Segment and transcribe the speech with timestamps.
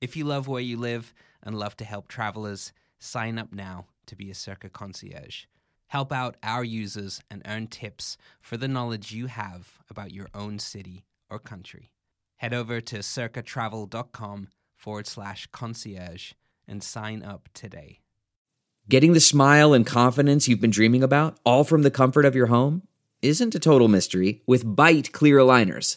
[0.00, 1.12] If you love where you live
[1.42, 5.44] and love to help travelers, sign up now to be a Cerca concierge.
[5.88, 10.58] Help out our users and earn tips for the knowledge you have about your own
[10.58, 11.90] city or country.
[12.36, 16.32] Head over to cercatravel.com forward slash concierge
[16.68, 18.00] and sign up today.
[18.88, 22.46] Getting the smile and confidence you've been dreaming about, all from the comfort of your
[22.46, 22.82] home,
[23.20, 25.96] isn't a total mystery with Byte Clear Aligners.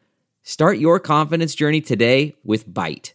[0.43, 3.13] Start your confidence journey today with Byte.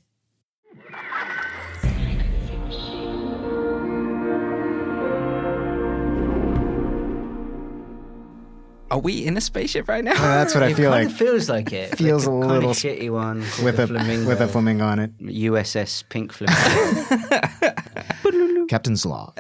[8.89, 10.13] Are we in a spaceship right now?
[10.13, 11.13] Uh, that's what I feel kind like.
[11.13, 11.99] of feels like it.
[11.99, 14.29] Feels like a kind little of shitty one with a flamingo.
[14.29, 15.19] with a flamingo on it.
[15.19, 16.33] USS Pink
[18.23, 18.67] Flamingo.
[18.69, 19.35] Captain's log.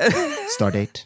[0.58, 1.04] Stardate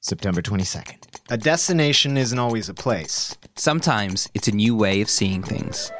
[0.00, 0.96] September 22nd.
[1.30, 3.36] A destination isn't always a place.
[3.56, 5.90] Sometimes it's a new way of seeing things.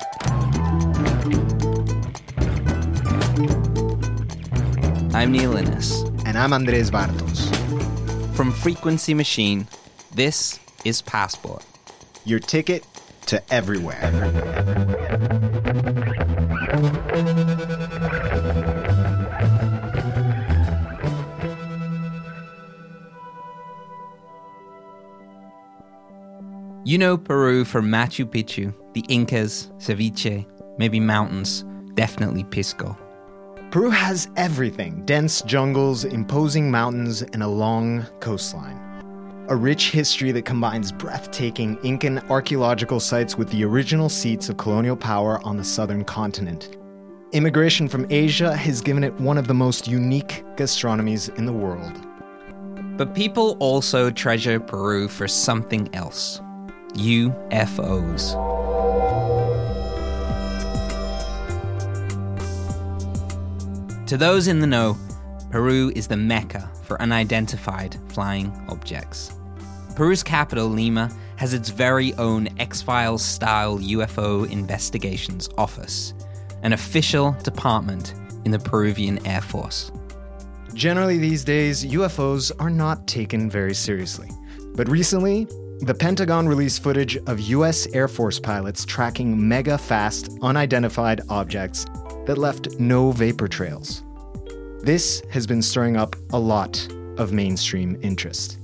[5.13, 6.03] I'm Neil Innes.
[6.25, 7.49] And I'm Andres Bartos.
[8.37, 9.67] From Frequency Machine,
[10.15, 11.65] this is Passport.
[12.25, 12.85] Your ticket
[13.27, 14.13] to everywhere.
[26.89, 30.47] You know Peru for Machu Picchu, the Incas, ceviche,
[30.79, 32.97] maybe mountains, definitely Pisco.
[33.71, 38.81] Peru has everything dense jungles, imposing mountains, and a long coastline.
[39.51, 44.97] A rich history that combines breathtaking Incan archaeological sites with the original seats of colonial
[44.97, 46.79] power on the southern continent.
[47.33, 51.93] Immigration from Asia has given it one of the most unique gastronomies in the world.
[52.97, 56.41] But people also treasure Peru for something else
[56.95, 58.35] UFOs.
[64.07, 64.97] To those in the know,
[65.51, 69.33] Peru is the mecca for unidentified flying objects.
[69.95, 76.15] Peru's capital, Lima, has its very own X Files style UFO investigations office,
[76.63, 79.93] an official department in the Peruvian Air Force.
[80.75, 84.31] Generally, these days, UFOs are not taken very seriously.
[84.75, 85.49] But recently,
[85.81, 91.87] the Pentagon released footage of US Air Force pilots tracking mega fast, unidentified objects
[92.27, 94.03] that left no vapor trails.
[94.83, 98.59] This has been stirring up a lot of mainstream interest.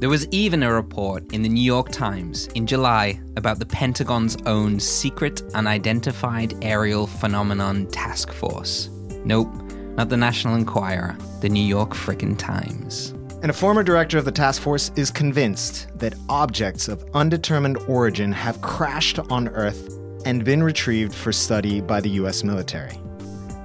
[0.00, 4.36] There was even a report in the New York Times in July about the Pentagon's
[4.46, 8.90] own secret unidentified aerial phenomenon task force.
[9.24, 9.52] Nope,
[9.96, 13.14] not the National Enquirer, the New York frickin' Times.
[13.40, 18.32] And a former director of the task force is convinced that objects of undetermined origin
[18.32, 22.98] have crashed on Earth and been retrieved for study by the US military.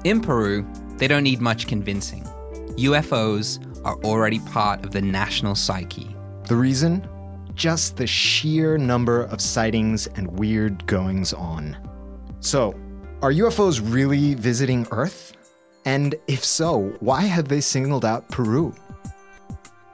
[0.03, 0.63] In Peru,
[0.97, 2.23] they don't need much convincing.
[2.77, 6.15] UFOs are already part of the national psyche.
[6.47, 7.07] The reason?
[7.55, 11.75] Just the sheer number of sightings and weird goings on.
[12.41, 12.75] So,
[13.23, 15.33] are UFOs really visiting Earth?
[15.85, 18.75] And if so, why have they singled out Peru?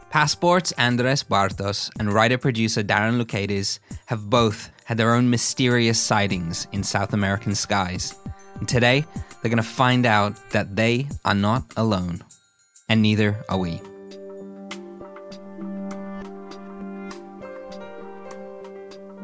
[0.10, 3.78] Passports Andres Bartos and writer producer Darren Lucades
[4.08, 8.16] have both had their own mysterious sightings in South American skies.
[8.56, 9.06] And today,
[9.42, 12.24] they're going to find out that they are not alone.
[12.90, 13.80] And neither are we.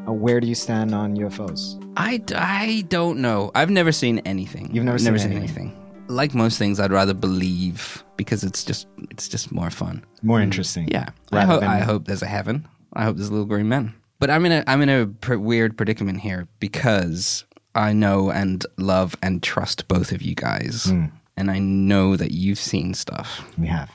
[0.06, 1.82] Uh, where do you stand on UFOs?
[1.96, 3.50] I, I don't know.
[3.56, 4.70] I've never seen anything.
[4.72, 5.30] You've never, seen, anything.
[5.30, 6.16] seen anything anything.
[6.16, 10.04] Like most things, I'd rather believe because it's just it's just more fun.
[10.22, 10.88] More interesting.
[10.90, 12.66] Yeah, I, ho- than- I hope there's a heaven.
[12.94, 13.94] I hope there's little green men.
[14.18, 17.44] But I'm in a I'm in a pr- weird predicament here because
[17.74, 21.06] I know and love and trust both of you guys, Hmm.
[21.36, 23.42] and I know that you've seen stuff.
[23.58, 23.90] We have.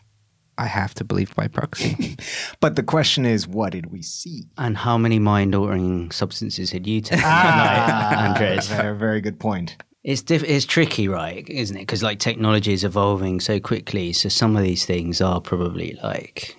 [0.57, 2.15] I have to believe by proxy.
[2.59, 4.43] But the question is, what did we see?
[4.59, 7.87] And how many mind altering substances had you taken Ah.
[7.87, 8.67] that night, Andres?
[8.67, 9.77] Very, very good point.
[10.03, 11.47] It's diff- it's tricky, right?
[11.47, 11.81] Isn't it?
[11.81, 16.55] Because like technology is evolving so quickly, so some of these things are probably like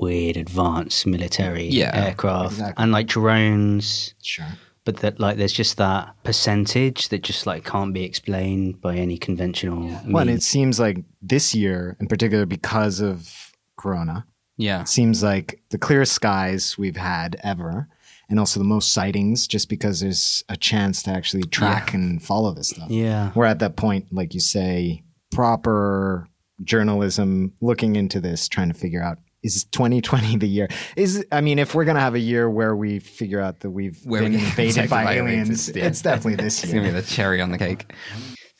[0.00, 2.82] weird, advanced military Yeah, aircraft exactly.
[2.82, 4.14] and like drones.
[4.22, 4.46] Sure.
[4.84, 9.16] But that like there's just that percentage that just like can't be explained by any
[9.16, 9.88] conventional.
[10.08, 14.26] Well, and it seems like this year, in particular, because of Corona,
[14.56, 17.88] yeah, it seems like the clearest skies we've had ever,
[18.32, 22.52] and also the most sightings, just because there's a chance to actually track and follow
[22.54, 22.90] this stuff.
[22.90, 23.30] yeah.
[23.34, 26.26] We're at that point, like you say, proper
[26.64, 30.68] journalism looking into this, trying to figure out is 2020 the year?
[30.96, 33.98] Is I mean, if we're gonna have a year where we figure out that we've
[34.04, 35.84] Where been we invaded by by aliens, aliens, yeah.
[35.86, 36.64] it's definitely this year.
[36.64, 37.92] it's gonna be the cherry on the cake.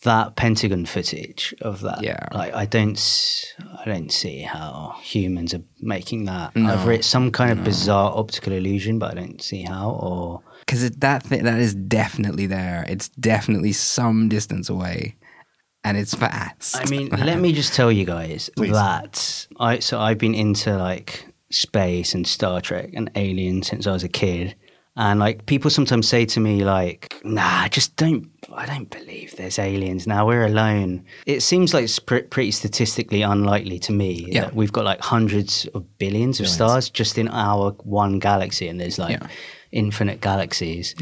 [0.03, 2.03] that Pentagon footage of that.
[2.03, 2.27] Yeah.
[2.33, 3.47] like I don't, s-
[3.85, 6.55] I don't see how humans are making that.
[6.55, 6.73] No.
[6.73, 9.91] Either it's some kind of bizarre optical illusion, but I don't see how.
[9.91, 12.85] Or because that th- that is definitely there.
[12.89, 15.17] It's definitely some distance away,
[15.83, 16.77] and it's fast.
[16.77, 18.73] I mean, let me just tell you guys Please.
[18.73, 23.93] that I so I've been into like space and Star Trek and Alien since I
[23.93, 24.55] was a kid.
[24.95, 29.59] And like people sometimes say to me like, "Nah, just don't I don't believe there's
[29.59, 30.07] aliens.
[30.07, 34.43] Now we're alone." It seems like it's pre- pretty statistically unlikely to me Yeah.
[34.43, 38.79] that we've got like hundreds of billions of stars just in our one galaxy and
[38.79, 39.29] there's like Yeah.
[39.73, 40.95] infinite galaxies.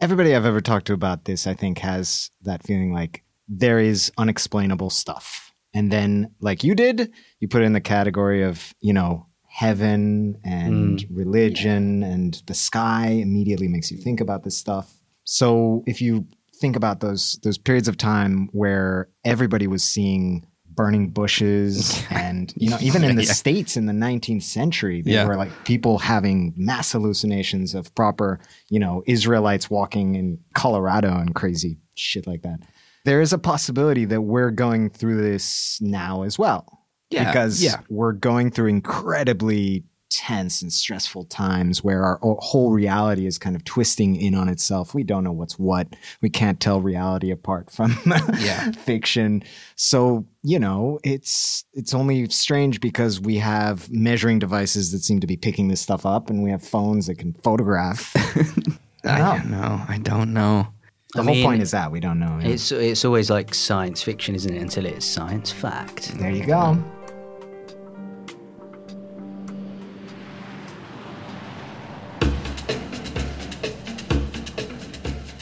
[0.00, 4.10] Everybody I've ever talked to about this, I think, has that feeling like there is
[4.18, 5.52] unexplainable stuff.
[5.74, 9.26] And then, like you did, you put it in the category of, you know,
[9.58, 11.06] heaven and mm.
[11.10, 14.94] religion and the sky immediately makes you think about this stuff.
[15.24, 16.28] So if you
[16.60, 22.70] think about those those periods of time where everybody was seeing burning bushes and you
[22.70, 23.32] know even in the Yeah.
[23.32, 25.26] states in the 19th century there Yeah.
[25.26, 28.38] were like people having mass hallucinations of proper
[28.68, 32.60] you know israelites walking in colorado and crazy shit like that
[33.04, 36.77] there is a possibility that we're going through this now as well
[37.10, 37.80] Yeah, because yeah.
[37.88, 43.62] we're going through incredibly tense and stressful times where our whole reality is kind of
[43.64, 44.94] twisting in on itself.
[44.94, 45.88] We don't know what's what.
[46.22, 47.94] We can't tell reality apart from
[48.38, 48.70] Yeah.
[48.72, 49.42] fiction.
[49.76, 55.26] So, you know, it's it's only strange because we have measuring devices that seem to
[55.26, 58.14] be picking this stuff up and we have phones that can photograph.
[59.04, 59.82] I don't know.
[59.88, 60.68] I don't know.
[61.14, 62.38] The I whole mean, point is that we don't know.
[62.42, 62.48] yeah.
[62.48, 64.60] It's it's always like science fiction, isn't it?
[64.60, 66.18] Until it's science fact.
[66.18, 66.82] there you go.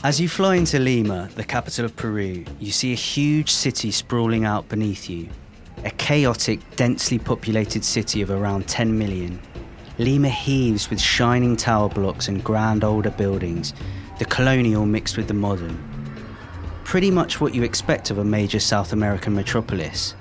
[0.07, 4.45] As you fly into Lima, the capital of Peru, you see a huge city sprawling
[4.45, 5.29] out beneath you.
[5.83, 9.41] A chaotic, densely populated city of around 10 million.
[9.99, 13.75] Lima heaves with shining tower blocks and grand older buildings,
[14.21, 15.77] the colonial mixed with the modern.
[16.85, 20.15] Pretty much what you expect of a major South American metropolis.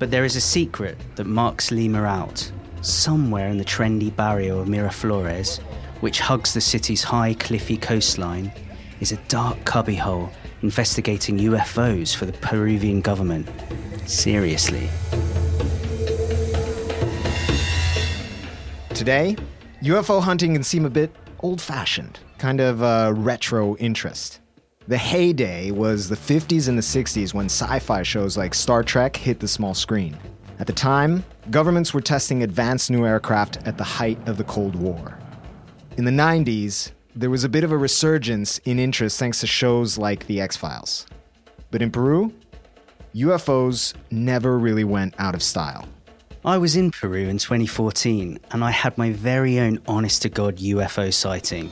[0.00, 2.50] But there is a secret that marks Lima out.
[2.80, 5.60] Somewhere in the trendy barrio of Miraflores,
[6.00, 8.50] which hugs the city's high, cliffy coastline,
[9.02, 10.30] is a dark cubbyhole
[10.62, 13.48] investigating UFOs for the Peruvian government.
[14.06, 14.88] Seriously.
[18.94, 19.36] Today,
[19.82, 24.38] UFO hunting can seem a bit old fashioned, kind of a retro interest.
[24.86, 29.16] The heyday was the 50s and the 60s when sci fi shows like Star Trek
[29.16, 30.16] hit the small screen.
[30.60, 34.76] At the time, governments were testing advanced new aircraft at the height of the Cold
[34.76, 35.18] War.
[35.96, 39.98] In the 90s, there was a bit of a resurgence in interest thanks to shows
[39.98, 41.06] like The X Files.
[41.70, 42.32] But in Peru,
[43.14, 45.86] UFOs never really went out of style.
[46.44, 50.56] I was in Peru in 2014 and I had my very own honest to God
[50.56, 51.70] UFO sighting.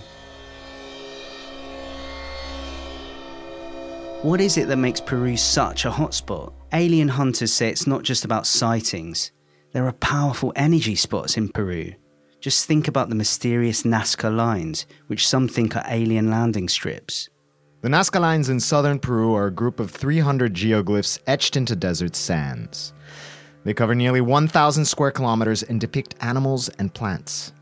[4.23, 6.53] What is it that makes Peru such a hotspot?
[6.75, 9.33] Alien hunters say it's not just about sightings.
[9.73, 11.95] There are powerful energy spots in Peru.
[12.41, 17.29] Just think about the mysterious Nazca lines, which some think are alien landing strips.
[17.83, 22.17] The Nazca Lines in southern Peru are a group of 300 geoglyphs etched into desert
[22.17, 22.95] sands.
[23.65, 27.53] They cover nearly 1,000 square kilometers and depict animals and plants.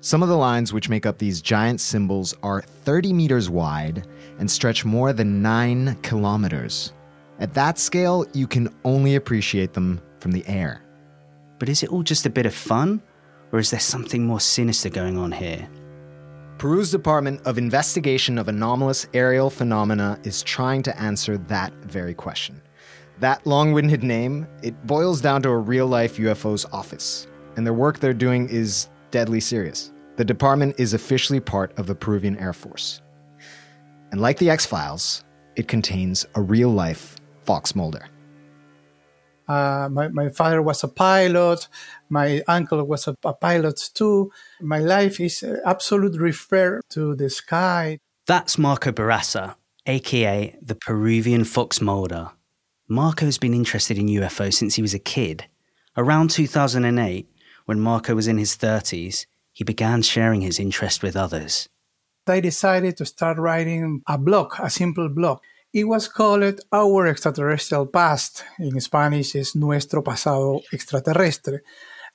[0.00, 4.06] Some of the lines which make up these giant symbols are 30 meters wide
[4.38, 6.94] and stretch more than 9 kilometers.
[7.38, 10.82] At that scale, you can only appreciate them from the air.
[11.58, 13.02] But is it all just a bit of fun?
[13.52, 15.68] Or is there something more sinister going on here?
[16.58, 22.62] Peru's Department of Investigation of Anomalous Aerial Phenomena is trying to answer that very question.
[23.20, 27.26] That long winded name, it boils down to a real life UFO's office,
[27.56, 29.92] and their work they're doing is deadly serious.
[30.16, 33.02] The department is officially part of the Peruvian Air Force.
[34.10, 35.24] And like the X Files,
[35.56, 38.06] it contains a real life Fox Mulder.
[39.48, 41.68] Uh, my, my father was a pilot.
[42.08, 44.30] My uncle was a, a pilot too.
[44.60, 47.98] My life is absolutely referred to the sky.
[48.26, 49.54] That's Marco Barraza,
[49.86, 52.30] aka the Peruvian Fox Mulder.
[52.88, 55.46] Marco's been interested in UFO since he was a kid.
[55.96, 57.28] Around 2008,
[57.64, 61.68] when Marco was in his 30s, he began sharing his interest with others.
[62.28, 65.38] I decided to start writing a blog, a simple blog.
[65.76, 68.44] It was called Our Extraterrestrial Past.
[68.58, 71.60] In Spanish, is Nuestro Pasado Extraterrestre.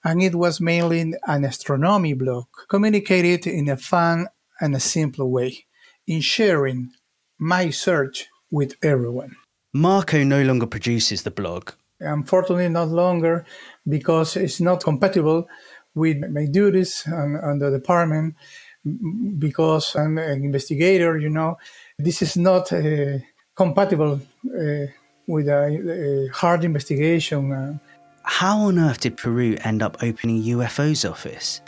[0.03, 4.25] And it was mainly an astronomy blog, communicated in a fun
[4.59, 5.67] and a simple way,
[6.07, 6.89] in sharing
[7.37, 9.35] my search with everyone.
[9.73, 11.69] Marco no longer produces the blog.
[11.99, 13.45] Unfortunately, not longer
[13.87, 15.47] because it's not compatible
[15.93, 18.33] with my duties and, and the department
[19.37, 21.57] because I'm an investigator, you know.
[21.99, 23.19] This is not uh,
[23.61, 24.85] compatible uh,
[25.27, 25.61] with a,
[26.29, 27.51] a, hard investigation.
[27.51, 27.77] Uh.
[28.23, 31.61] How on earth did Peru end up opening UFO's office?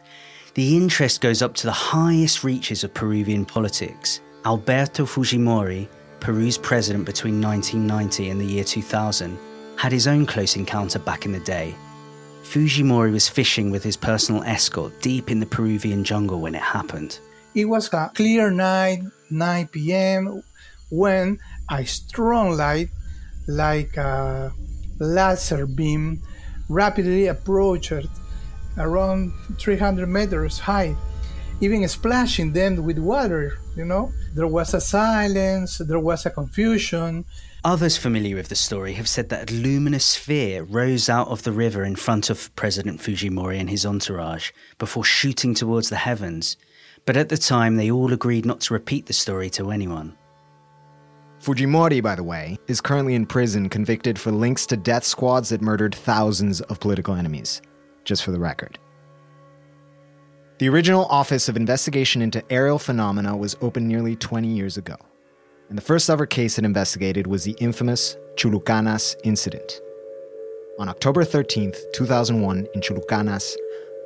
[0.55, 4.21] The interest goes up to the highest reaches of Peruvian politics.
[4.45, 5.87] Alberto Fujimori,
[6.19, 9.37] Peru's president between 1990 and the year 2000,
[9.77, 11.75] had his own close encounter back in the day.
[12.43, 17.19] Fujimori was fishing with his personal escort deep in the Peruvian jungle when it happened.
[17.55, 20.43] It was a clear night, 9 p.m.,
[20.93, 21.39] when
[21.69, 22.89] a strong light,
[23.47, 24.51] like a
[24.99, 26.21] laser beam,
[26.69, 27.93] rapidly approached
[28.77, 30.95] around 300 meters high,
[31.61, 33.59] even splashing them with water.
[33.75, 37.25] You know, there was a silence, there was a confusion.
[37.65, 41.51] Others familiar with the story have said that a luminous sphere rose out of the
[41.51, 46.57] river in front of President Fujimori and his entourage before shooting towards the heavens.
[47.05, 50.17] But at the time, they all agreed not to repeat the story to anyone.
[51.43, 55.61] Fujimori, by the way, is currently in prison convicted for links to death squads that
[55.61, 57.61] murdered thousands of political enemies,
[58.05, 58.79] just for the record.
[60.59, 64.95] The original Office of Investigation into Aerial Phenomena was opened nearly 20 years ago,
[65.67, 69.81] and the first ever case it investigated was the infamous Chulucanas incident.
[70.79, 73.53] On October 13, 2001, in Chulucanas,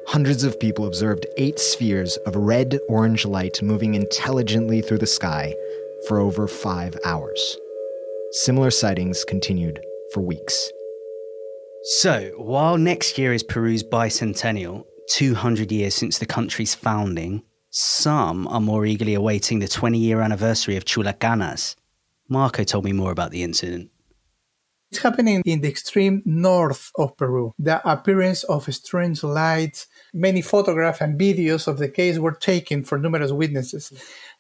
[0.08, 5.54] hundreds of people observed eight spheres of red orange light moving intelligently through the sky
[6.08, 7.58] for over five hours.
[8.32, 9.80] Similar sightings continued
[10.14, 10.72] for weeks.
[12.00, 18.60] So, while next year is Peru's bicentennial, 200 years since the country's founding, some are
[18.60, 21.76] more eagerly awaiting the 20 year anniversary of Chulucanas.
[22.28, 23.90] Marco told me more about the incident.
[24.90, 27.54] It's happening in the extreme north of Peru.
[27.60, 32.98] The appearance of strange lights, many photographs and videos of the case were taken for
[32.98, 33.92] numerous witnesses.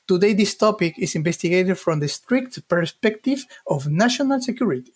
[0.08, 4.94] Today, this topic is investigated from the strict perspective of national security.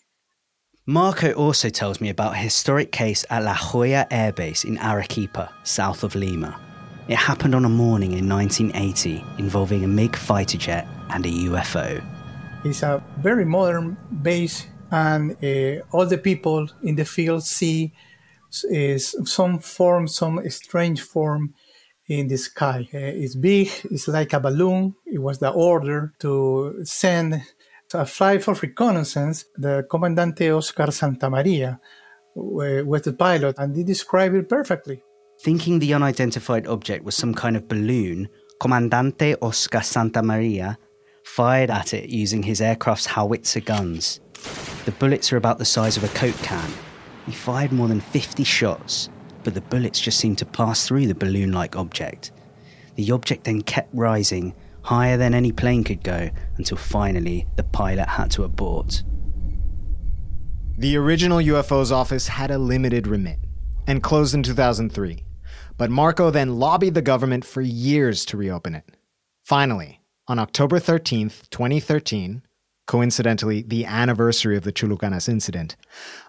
[0.86, 5.52] Marco also tells me about a historic case at La Joya Air Base in Arequipa,
[5.64, 6.58] south of Lima.
[7.08, 12.02] It happened on a morning in 1980 involving a MiG fighter jet and a UFO.
[12.64, 17.92] It's a very modern base, and uh, all the people in the field see
[18.64, 21.52] is some form, some strange form
[22.18, 22.88] in the sky.
[22.92, 24.94] Uh, it's big, it's like a balloon.
[25.06, 27.42] It was the order to send
[27.94, 29.44] a flight for reconnaissance.
[29.56, 31.78] The Comandante Oscar Santamaria
[32.34, 35.02] was the pilot, and he described it perfectly.
[35.40, 38.28] Thinking the unidentified object was some kind of balloon,
[38.60, 40.76] Comandante Oscar Santamaria
[41.24, 44.20] fired at it using his aircraft's howitzer guns.
[44.84, 46.70] The bullets are about the size of a Coke can.
[47.26, 49.08] He fired more than 50 shots,
[49.44, 52.32] but the bullets just seemed to pass through the balloon like object.
[52.96, 58.08] The object then kept rising, higher than any plane could go, until finally the pilot
[58.08, 59.02] had to abort.
[60.78, 63.38] The original UFO's office had a limited remit
[63.86, 65.24] and closed in 2003,
[65.76, 68.96] but Marco then lobbied the government for years to reopen it.
[69.42, 72.42] Finally, on October 13th, 2013,
[72.86, 75.76] coincidentally the anniversary of the Chulucanas incident,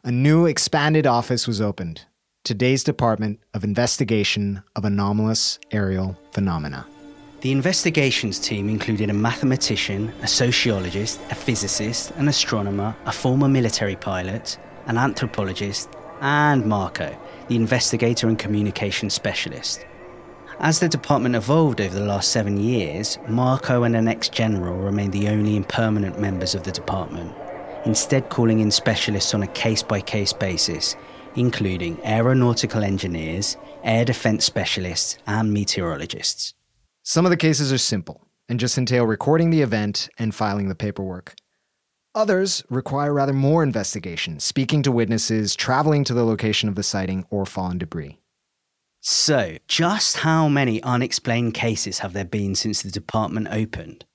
[0.04, 2.06] a new expanded office was opened
[2.44, 6.86] today's Department of Investigation of Anomalous Aerial Phenomena.
[7.40, 13.96] The investigations team included a mathematician, a sociologist, a physicist, an astronomer, a former military
[13.96, 14.58] pilot,
[14.88, 19.86] an anthropologist, and Marco, the investigator and communication specialist.
[20.60, 25.14] As the department evolved over the last seven years, Marco and an ex general remained
[25.14, 27.34] the only permanent members of the department,
[27.86, 30.98] instead, calling in specialists on a case by case basis,
[31.36, 36.54] including aeronautical engineers, air defense specialists, and meteorologists.
[37.04, 40.76] Some of the cases are simple and just entail recording the event and filing the
[40.76, 41.36] paperwork.
[42.16, 47.26] Others require rather more investigation, speaking to witnesses, traveling to the location of the sighting,
[47.32, 48.20] or fallen debris.
[49.02, 54.06] So, just how many unexplained cases have there been since the department opened?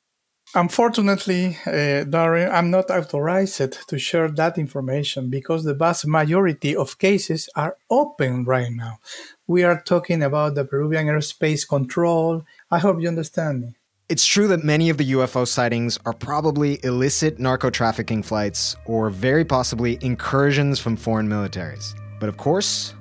[0.54, 6.98] Unfortunately, uh, Darren, I'm not authorized to share that information because the vast majority of
[6.98, 8.98] cases are open right now.
[9.46, 12.44] We are talking about the Peruvian airspace control.
[12.70, 13.74] I hope you understand me.
[14.08, 19.10] It's true that many of the UFO sightings are probably illicit narco trafficking flights or
[19.10, 21.94] very possibly incursions from foreign militaries.
[22.18, 22.94] But of course,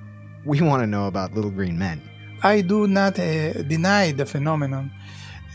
[0.43, 2.01] we want to know about little green men.
[2.43, 4.91] I do not uh, deny the phenomenon.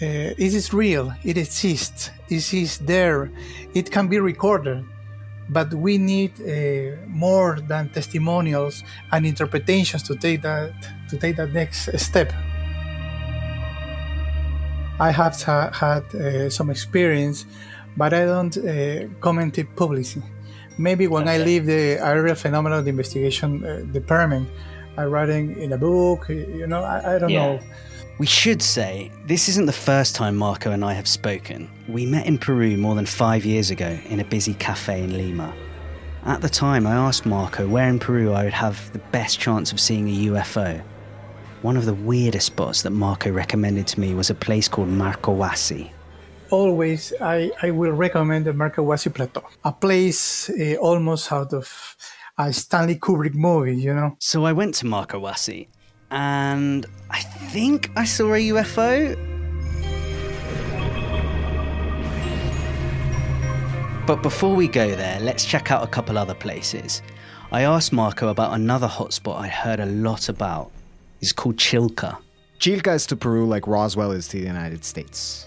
[0.03, 3.31] Uh, it is real, it exists, it is there,
[3.73, 4.85] it can be recorded,
[5.49, 8.83] but we need uh, more than testimonials
[9.13, 10.73] and interpretations to take that
[11.09, 12.33] to take that next step.
[14.99, 17.47] I have had uh, some experience,
[17.97, 20.23] but I don't uh, comment it publicly.
[20.79, 21.35] Maybe when okay.
[21.35, 24.49] I leave the aerial phenomenon investigation uh, department,
[24.97, 26.29] I'm writing in a book.
[26.29, 27.47] You know, I, I don't yeah.
[27.47, 27.61] know.
[28.23, 31.69] We should say this isn't the first time Marco and I have spoken.
[31.89, 35.53] We met in Peru more than five years ago in a busy cafe in Lima.
[36.25, 39.73] At the time, I asked Marco where in Peru I would have the best chance
[39.73, 40.81] of seeing a UFO.
[41.63, 45.91] One of the weirdest spots that Marco recommended to me was a place called Marcahuasi.
[46.51, 51.97] Always, I, I will recommend the Marcahuasi Plateau, a place uh, almost out of
[52.39, 54.15] a Stanley Kubrick movie, you know.
[54.21, 55.67] So I went to Marcahuasi,
[56.13, 59.17] and I think I saw a UFO.
[64.07, 67.03] But before we go there, let's check out a couple other places.
[67.51, 70.71] I asked Marco about another hotspot I heard a lot about.
[71.21, 72.19] It's called Chilca.
[72.59, 75.47] Chilca is to Peru like Roswell is to the United States.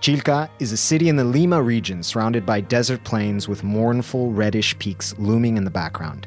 [0.00, 4.78] Chilca is a city in the Lima region surrounded by desert plains with mournful reddish
[4.78, 6.26] peaks looming in the background.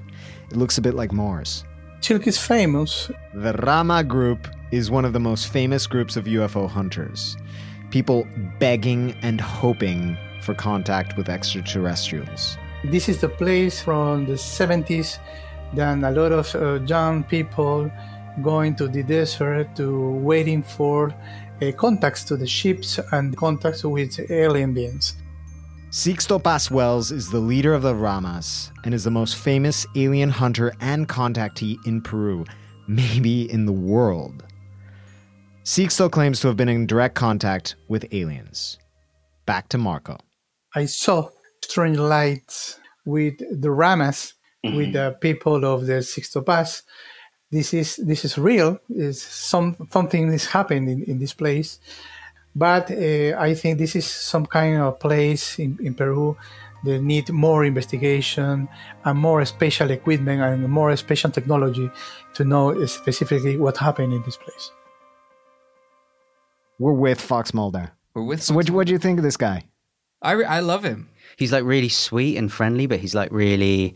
[0.50, 1.64] It looks a bit like Mars.
[2.02, 3.12] Chilca is famous.
[3.34, 7.38] The Rama Group is one of the most famous groups of UFO hunters.
[7.90, 8.28] People
[8.60, 12.58] begging and hoping for contact with extraterrestrials.
[12.84, 15.20] This is the place from the 70s
[15.74, 17.92] then a lot of uh, young people
[18.42, 21.14] going to the desert to waiting for
[21.62, 25.16] uh, contacts to the ships and contacts with alien beings.
[25.90, 30.30] Sixto Paz Wells is the leader of the Ramas and is the most famous alien
[30.30, 32.44] hunter and contactee in Peru,
[32.88, 34.44] maybe in the world.
[35.64, 38.78] Sixto claims to have been in direct contact with aliens.
[39.46, 40.18] Back to Marco.
[40.76, 41.30] I saw
[41.64, 44.34] strange lights with the Ramas,
[44.66, 44.76] mm-hmm.
[44.76, 46.84] with the people of the Sixto Paz,
[47.52, 48.80] this is this is real.
[48.90, 51.80] Is some something is happening in, in this place,
[52.58, 56.36] but uh, I think this is some kind of place in, in Peru
[56.84, 58.68] that need more investigation
[59.06, 61.90] and more special equipment and more special technology
[62.34, 64.72] to know specifically what happened in this place.
[66.80, 67.92] We're with Fox Mulder.
[68.16, 68.42] We're with.
[68.42, 69.66] So, what what do you think of this guy?
[70.24, 71.10] I I love him.
[71.38, 73.96] He's like really sweet and friendly, but he's like really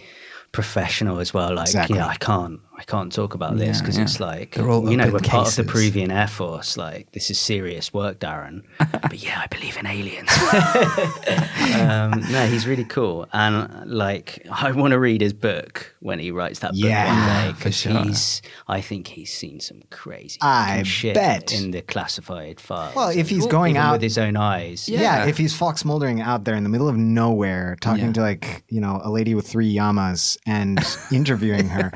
[0.52, 1.56] professional as well.
[1.56, 1.96] Like, exactly.
[1.96, 4.06] you know, I can't, I can't talk about this because yeah, yeah.
[4.06, 5.30] it's like, you know, we're cases.
[5.30, 6.78] part of the Peruvian Air Force.
[6.78, 8.64] Like, this is serious work, Darren.
[8.80, 10.32] but yeah, I believe in aliens.
[11.80, 16.32] um, no, he's really cool, and like, I want to read his book when he
[16.32, 18.04] writes that book yeah, one day because sure.
[18.04, 21.54] he's, I think he's seen some crazy I shit bet.
[21.54, 22.96] in the classified files.
[22.96, 25.02] Well, if he's going out with his own eyes, yeah.
[25.02, 25.26] yeah.
[25.28, 28.82] if he's Fox Muldering out there in the middle of nowhere, talking to like you
[28.82, 30.80] know a lady with three yamas and
[31.12, 31.92] interviewing her.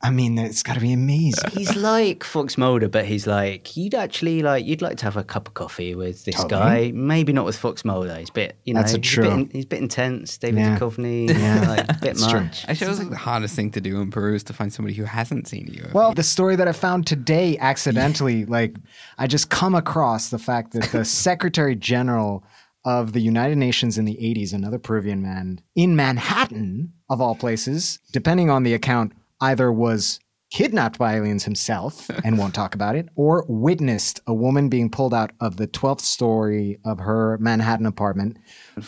[0.00, 1.50] I mean, it's got to be amazing.
[1.52, 5.24] He's like Fox Mulder, but he's like you'd actually like you'd like to have a
[5.24, 6.90] cup of coffee with this totally.
[6.90, 6.92] guy.
[6.94, 8.14] Maybe not with Fox Mulder.
[8.16, 9.24] He's a bit, you know, That's a true.
[9.24, 10.38] He's a bit, he's a bit intense.
[10.38, 10.78] David yeah.
[10.78, 12.30] Duchovny, yeah, like, a bit much.
[12.30, 12.70] True.
[12.70, 14.94] Actually, it was like the hardest thing to do in Peru is to find somebody
[14.94, 15.88] who hasn't seen you.
[15.92, 18.76] Well, the story that I found today, accidentally, like
[19.18, 22.44] I just come across the fact that the Secretary General
[22.84, 27.98] of the United Nations in the 80s, another Peruvian man in Manhattan, of all places,
[28.12, 30.20] depending on the account, either was
[30.50, 35.14] kidnapped by aliens himself and won't talk about it, or witnessed a woman being pulled
[35.14, 38.38] out of the 12th story of her Manhattan apartment.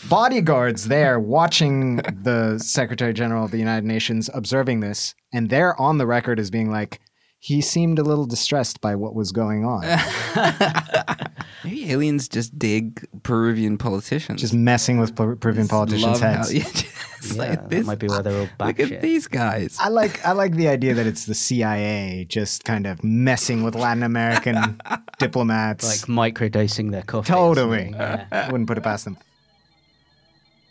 [0.09, 5.97] Bodyguards there watching the Secretary General of the United Nations observing this, and they're on
[5.97, 6.99] the record as being like,
[7.43, 9.81] he seemed a little distressed by what was going on.
[11.63, 14.41] Maybe aliens just dig Peruvian politicians.
[14.41, 16.53] Just messing with Per- Peruvian politicians' Love how- heads.
[16.53, 17.87] yeah, just Yeah, like that this.
[17.87, 18.95] might be why they're all back Look batshit.
[18.97, 19.75] at these guys.
[19.79, 23.73] I like I like the idea that it's the CIA just kind of messing with
[23.75, 24.79] Latin American
[25.19, 26.07] diplomats.
[26.07, 27.33] like microdosing their coffee.
[27.33, 28.25] or totally, yeah.
[28.31, 29.17] I wouldn't put it past them.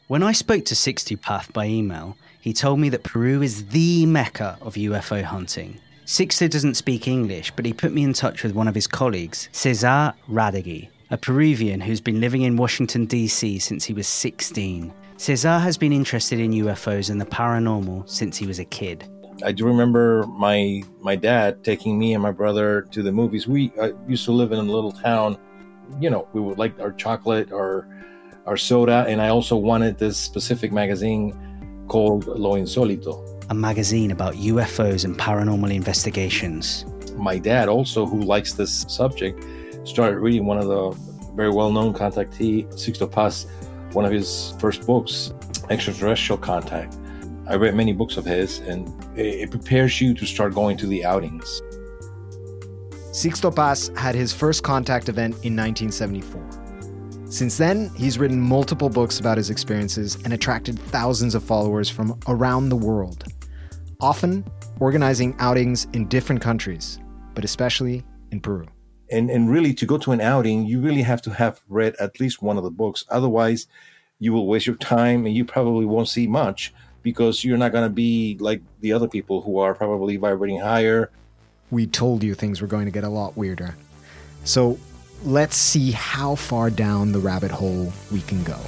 [0.08, 4.06] When I spoke to Sixto Paz by email, he told me that Peru is the
[4.06, 5.78] mecca of UFO hunting.
[6.10, 9.48] Sixto doesn't speak English, but he put me in touch with one of his colleagues,
[9.52, 13.60] Cesar Radegui, a Peruvian who's been living in Washington, D.C.
[13.60, 14.92] since he was 16.
[15.18, 19.08] Cesar has been interested in UFOs and the paranormal since he was a kid.
[19.44, 23.46] I do remember my my dad taking me and my brother to the movies.
[23.46, 25.38] We uh, used to live in a little town.
[26.00, 27.86] You know, we would like our chocolate, our
[28.46, 33.39] our soda, and I also wanted this specific magazine called Lo Insolito.
[33.50, 36.86] A magazine about UFOs and paranormal investigations.
[37.16, 39.44] My dad, also who likes this subject,
[39.82, 40.92] started reading one of the
[41.34, 43.48] very well-known contactee, Sixto Paz,
[43.92, 45.34] one of his first books,
[45.68, 46.96] Extraterrestrial Contact.
[47.48, 50.86] I read many books of his, and it, it prepares you to start going to
[50.86, 51.60] the outings.
[53.10, 56.60] Sixto Paz had his first contact event in 1974.
[57.30, 62.16] Since then, he's written multiple books about his experiences and attracted thousands of followers from
[62.28, 63.24] around the world,
[64.00, 64.44] often
[64.80, 66.98] organizing outings in different countries,
[67.34, 68.66] but especially in Peru.
[69.10, 72.20] and and really to go to an outing you really have to have read at
[72.20, 73.66] least one of the books otherwise
[74.20, 77.82] you will waste your time and you probably won't see much because you're not going
[77.84, 81.10] to be like the other people who are probably vibrating higher
[81.70, 83.76] We told you things were going to get a lot weirder.
[84.44, 84.78] So
[85.24, 88.58] let's see how far down the rabbit hole we can go.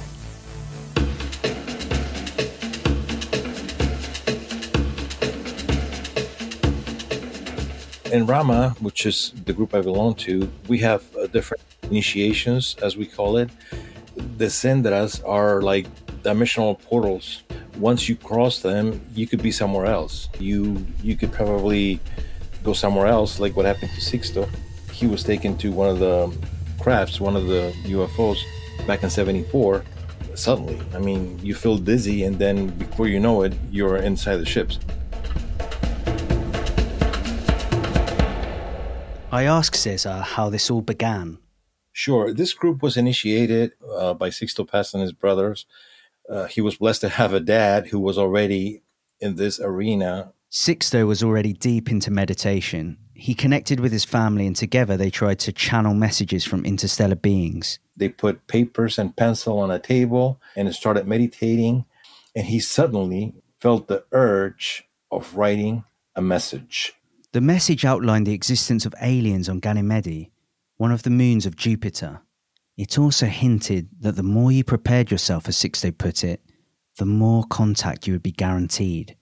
[8.13, 12.95] In rama which is the group i belong to we have uh, different initiations as
[12.95, 13.49] we call it.
[14.37, 15.87] The xendras are like
[16.21, 17.41] dimensional portals.
[17.79, 20.29] Once you cross them you could be somewhere else.
[20.37, 21.99] You you could probably
[22.63, 24.47] go somewhere else like what happened to sixto.
[24.91, 26.31] He was taken to one of the
[26.79, 28.37] crafts one of the ufos
[28.85, 29.83] back in 74
[30.35, 30.79] suddenly.
[30.93, 34.77] I mean you feel dizzy and then before you know it you're inside the ships
[39.33, 41.39] I asked Cesar how this all began.
[41.91, 42.31] Sure.
[42.31, 45.65] This group was initiated uh, by Sixto Paz and his brothers.
[46.29, 48.83] Uh, he was blessed to have a dad who was already
[49.19, 50.33] in this arena.
[50.51, 52.99] Sixto was already deep into meditation.
[53.15, 57.79] He connected with his family, and together they tried to channel messages from interstellar beings.
[57.97, 61.85] They put papers and pencil on a table and started meditating.
[62.35, 66.93] And he suddenly felt the urge of writing a message.
[67.33, 70.29] The message outlined the existence of aliens on Ganymede,
[70.77, 72.21] one of the moons of Jupiter.
[72.77, 76.41] It also hinted that the more you prepared yourself, as Sixto put it,
[76.99, 79.17] the more contact you would be guaranteed.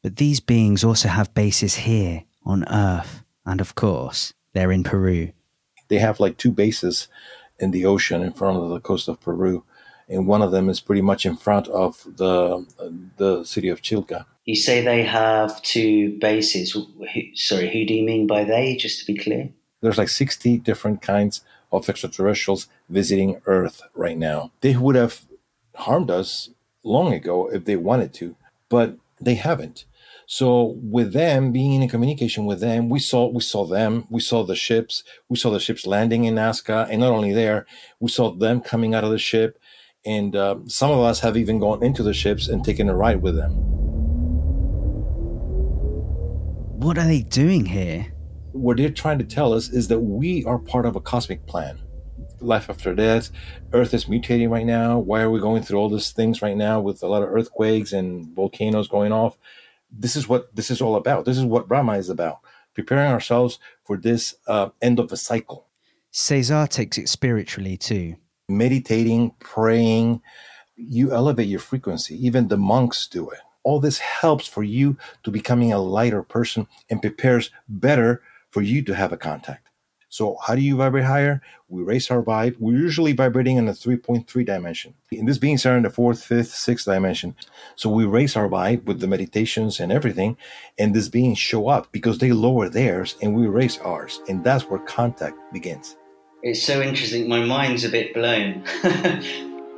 [0.00, 5.32] But these beings also have bases here on Earth, and of course, they're in Peru.
[5.88, 7.08] They have like two bases
[7.58, 9.64] in the ocean in front of the coast of Peru.
[10.08, 12.64] And one of them is pretty much in front of the
[13.16, 14.26] the city of Chilca.
[14.44, 16.76] You say they have two bases.
[17.34, 19.50] Sorry, who do you mean by they, just to be clear?
[19.84, 24.50] there's like 60 different kinds of extraterrestrials visiting Earth right now.
[24.62, 25.26] They would have
[25.74, 26.48] harmed us
[26.82, 28.34] long ago if they wanted to,
[28.70, 29.84] but they haven't.
[30.26, 34.42] So with them being in communication with them, we saw we saw them, we saw
[34.42, 37.66] the ships, we saw the ships landing in Nazca, and not only there,
[38.00, 39.58] we saw them coming out of the ship,
[40.06, 43.20] and uh, some of us have even gone into the ships and taken a ride
[43.20, 43.83] with them.
[46.84, 48.12] What are they doing here?
[48.52, 51.80] what they're trying to tell us is that we are part of a cosmic plan.
[52.40, 53.30] Life after death,
[53.72, 54.98] Earth is mutating right now.
[54.98, 57.94] Why are we going through all these things right now with a lot of earthquakes
[57.94, 59.38] and volcanoes going off?
[59.90, 61.24] This is what this is all about.
[61.24, 62.40] This is what Rama is about.
[62.74, 65.66] Preparing ourselves for this uh, end of the cycle.
[66.10, 68.16] Cesar takes it spiritually too.
[68.46, 70.20] Meditating, praying,
[70.76, 72.14] you elevate your frequency.
[72.26, 73.40] Even the monks do it.
[73.64, 78.82] All this helps for you to becoming a lighter person and prepares better for you
[78.82, 79.68] to have a contact.
[80.14, 81.42] So how do you vibrate higher?
[81.68, 82.54] We raise our vibe.
[82.60, 84.94] We're usually vibrating in a 3.3 dimension.
[85.10, 87.34] And this beings are in the fourth, fifth, sixth dimension.
[87.74, 90.36] So we raise our vibe with the meditations and everything.
[90.78, 94.20] And these beings show up because they lower theirs and we raise ours.
[94.28, 95.96] And that's where contact begins.
[96.44, 97.28] It's so interesting.
[97.28, 98.62] My mind's a bit blown.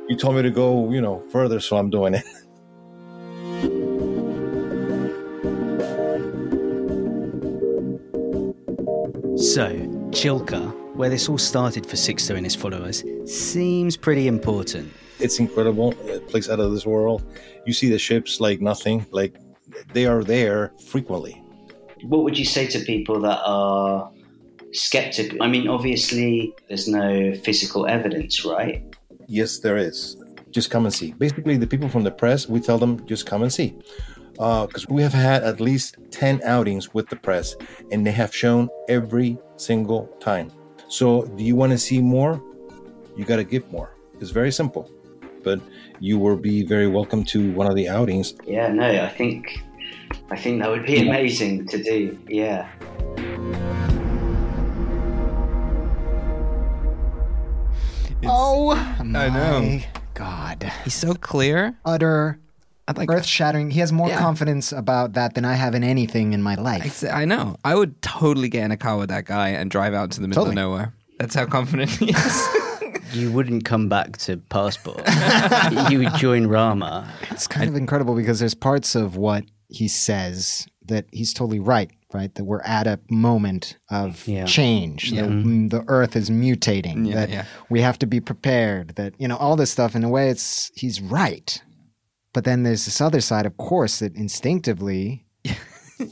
[0.07, 2.25] you told me to go, you know, further, so I'm doing it.
[9.53, 9.69] So,
[10.11, 14.91] Chilca, where this all started for Sixto and his followers, seems pretty important.
[15.21, 15.93] It's incredible.
[16.13, 17.23] A place out of this world.
[17.65, 19.37] You see the ships like nothing, like
[19.93, 21.41] they are there frequently.
[22.01, 24.11] What would you say to people that are
[24.73, 25.41] skeptical?
[25.41, 28.83] I mean, obviously, there's no physical evidence, right?
[29.27, 30.21] Yes, there is.
[30.51, 31.13] Just come and see.
[31.13, 33.79] Basically, the people from the press, we tell them just come and see
[34.37, 37.55] because uh, we have had at least 10 outings with the press
[37.91, 40.51] and they have shown every single time.
[40.89, 42.41] So, do you want to see more?
[43.15, 43.95] You got to give more.
[44.21, 44.89] It's very simple,
[45.43, 45.59] but
[45.99, 48.35] you will be very welcome to one of the outings.
[48.45, 49.59] Yeah, no, I think
[50.29, 52.17] I think that would be amazing to do.
[52.27, 52.69] Yeah.
[58.19, 59.79] It's, oh, I know.
[60.13, 60.71] God.
[60.83, 61.77] He's so clear.
[61.85, 62.39] Utter
[62.95, 63.71] like earth shattering.
[63.71, 64.19] He has more yeah.
[64.19, 67.03] confidence about that than I have in anything in my life.
[67.03, 67.57] I know.
[67.65, 70.27] I would totally get in a car with that guy and drive out to the
[70.27, 70.61] middle totally.
[70.61, 70.93] of nowhere.
[71.19, 72.47] That's how confident he is.
[73.13, 75.01] you wouldn't come back to passport.
[75.89, 77.11] you would join Rama.
[77.31, 81.91] It's kind of incredible because there's parts of what he says that he's totally right.
[82.13, 84.45] Right, that we're at a moment of yeah.
[84.45, 85.11] change.
[85.11, 85.23] Yeah.
[85.23, 85.67] The, mm-hmm.
[85.67, 87.05] the, earth is mutating.
[87.05, 88.95] Yeah, that we have to be prepared.
[88.95, 89.93] That you know all this stuff.
[89.93, 91.61] In a way, it's he's right
[92.37, 95.25] but then there's this other side, of course, that instinctively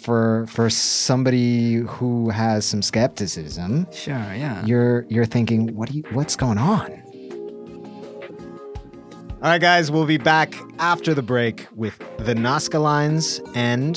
[0.02, 6.04] for for somebody who has some skepticism, sure, yeah, you're you're thinking, what do you,
[6.14, 6.92] what's going on?
[9.44, 13.96] All right, guys, we'll be back after the break with the Nazca lines and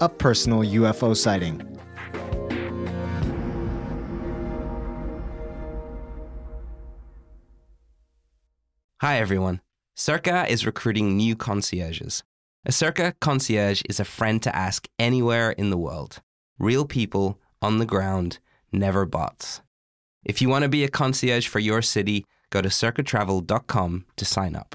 [0.00, 1.62] a personal UFO sighting.
[9.00, 9.60] Hi, everyone.
[10.04, 12.24] Cerca is recruiting new concierges.
[12.66, 16.20] A Cerca concierge is a friend to ask anywhere in the world.
[16.58, 18.40] Real people on the ground,
[18.72, 19.60] never bots.
[20.24, 24.56] If you want to be a concierge for your city, go to cercatravel.com to sign
[24.56, 24.74] up.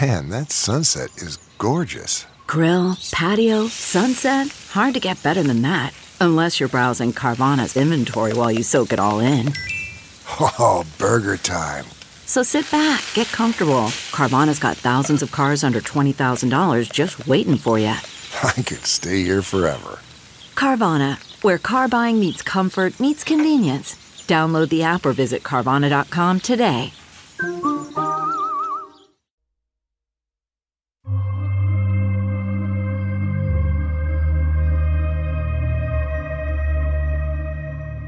[0.00, 2.24] Man, that sunset is gorgeous.
[2.46, 4.46] Grill, patio, sunset.
[4.70, 5.94] Hard to get better than that.
[6.20, 9.52] Unless you're browsing Carvana's inventory while you soak it all in.
[10.38, 11.84] Oh, burger time.
[12.26, 13.90] So sit back, get comfortable.
[14.10, 17.86] Carvana's got thousands of cars under $20,000 just waiting for you.
[18.42, 19.98] I could stay here forever.
[20.54, 23.94] Carvana, where car buying meets comfort, meets convenience.
[24.26, 26.92] Download the app or visit Carvana.com today.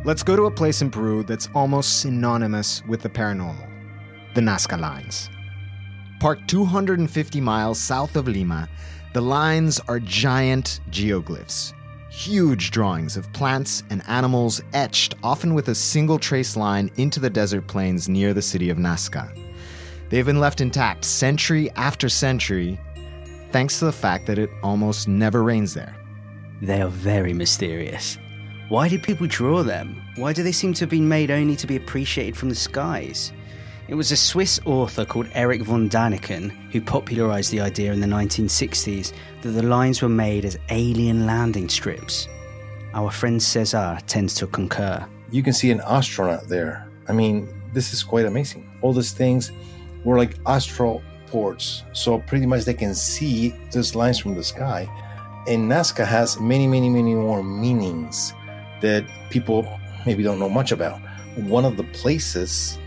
[0.07, 3.74] Let's go to a place in Peru that's almost synonymous with the paranormal
[4.35, 5.31] the Nazca Lines.
[6.19, 8.69] Parked 250 miles south of Lima,
[9.13, 11.73] the lines are giant geoglyphs,
[12.11, 17.31] huge drawings of plants and animals etched, often with a single trace line, into the
[17.31, 19.33] desert plains near the city of Nazca.
[20.11, 22.81] They've been left intact century after century,
[23.53, 25.95] thanks to the fact that it almost never rains there.
[26.61, 28.19] They are very mysterious.
[28.69, 30.03] Why did people draw them?
[30.17, 33.33] Why do they seem to have been made only to be appreciated from the skies?
[33.87, 38.07] It was a Swiss author called Erich von Daniken who popularized the idea in the
[38.07, 42.27] 1960s that the lines were made as alien landing strips.
[42.95, 45.07] Our friend Cesar tends to concur.
[45.31, 46.89] You can see an astronaut there.
[47.09, 48.67] I mean, this is quite amazing.
[48.81, 49.53] All these things
[50.03, 54.89] were like astral ports, so pretty much they can see these lines from the sky.
[55.47, 58.33] And Nazca has many, many, many more meanings
[58.81, 59.69] that people
[60.07, 61.03] maybe don't know much about.
[61.37, 62.79] One of the places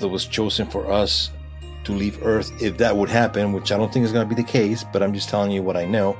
[0.00, 1.30] that was chosen for us
[1.84, 4.40] to leave Earth, if that would happen, which I don't think is going to be
[4.40, 6.16] the case, but I'm just telling you what I know,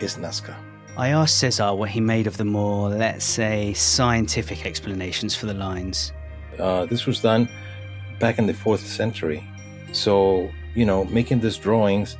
[0.00, 0.56] is Nazca.
[0.96, 5.54] I asked Cesar what he made of the more, let's say, scientific explanations for the
[5.54, 6.12] lines.
[6.58, 7.48] Uh, this was done
[8.20, 9.42] back in the fourth century.
[9.92, 12.16] So, you know, making these drawings,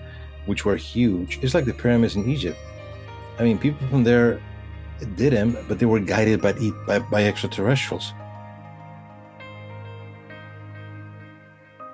[0.46, 2.58] which were huge, it's like the pyramids in Egypt.
[3.38, 4.40] I mean, people from there
[5.16, 6.52] did them, but they were guided by,
[6.86, 8.12] by, by extraterrestrials.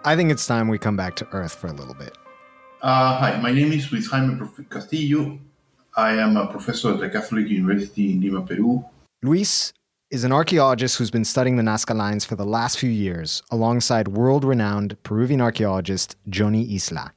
[0.03, 2.17] I think it's time we come back to Earth for a little bit.
[2.81, 5.39] Uh, hi, my name is Luis Jaime Castillo.
[5.95, 8.83] I am a professor at the Catholic University in Lima, Peru.
[9.23, 9.75] Luis
[10.11, 14.09] is an archaeologist who's been studying the Nazca lines for the last few years alongside
[14.09, 17.13] world renowned Peruvian archaeologist Johny Isla.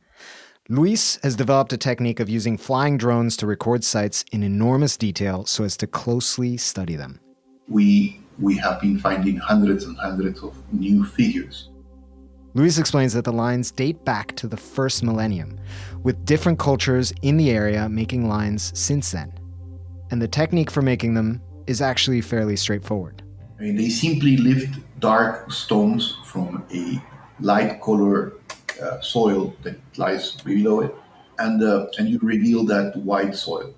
[0.67, 5.45] Luis has developed a technique of using flying drones to record sites in enormous detail
[5.45, 7.21] so as to closely study them.
[7.69, 11.69] We, we have been finding hundreds and hundreds of new figures.
[12.55, 15.59] Luis explains that the lines date back to the first millennium,
[16.03, 19.33] with different cultures in the area making lines since then.
[20.11, 23.23] And the technique for making them is actually fairly straightforward.
[23.59, 27.01] I mean, they simply lift dark stones from a
[27.39, 28.33] light color
[28.81, 30.95] uh, soil that lies below it,
[31.39, 33.73] and uh, and you reveal that white soil.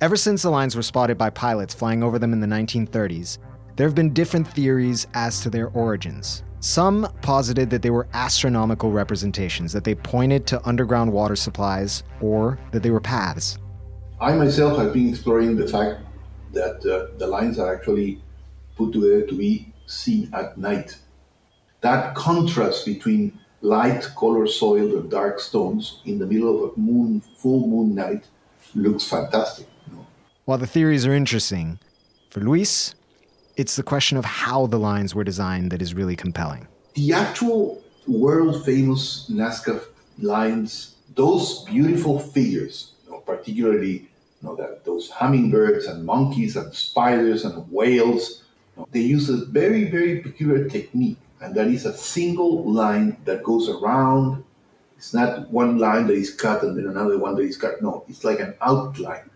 [0.00, 3.38] Ever since the lines were spotted by pilots flying over them in the 1930s,
[3.76, 6.42] there have been different theories as to their origins.
[6.64, 12.58] Some posited that they were astronomical representations, that they pointed to underground water supplies, or
[12.70, 13.58] that they were paths.
[14.18, 16.00] I myself have been exploring the fact
[16.54, 18.22] that uh, the lines are actually
[18.76, 20.96] put together to be seen at night.
[21.82, 27.20] That contrast between light color soil and dark stones in the middle of a moon,
[27.36, 28.26] full moon night
[28.74, 29.66] looks fantastic.
[29.86, 30.06] You know?
[30.46, 31.78] While the theories are interesting,
[32.30, 32.94] for Luis,
[33.56, 36.66] it's the question of how the lines were designed that is really compelling.
[36.94, 39.82] The actual world famous Nazca
[40.18, 44.08] lines, those beautiful figures, you know, particularly you
[44.42, 48.42] know, that, those hummingbirds and monkeys and spiders and whales,
[48.76, 53.16] you know, they use a very, very peculiar technique and that is a single line
[53.24, 54.42] that goes around.
[54.96, 57.82] It's not one line that is cut and then another one that is cut.
[57.82, 59.30] No, it's like an outline.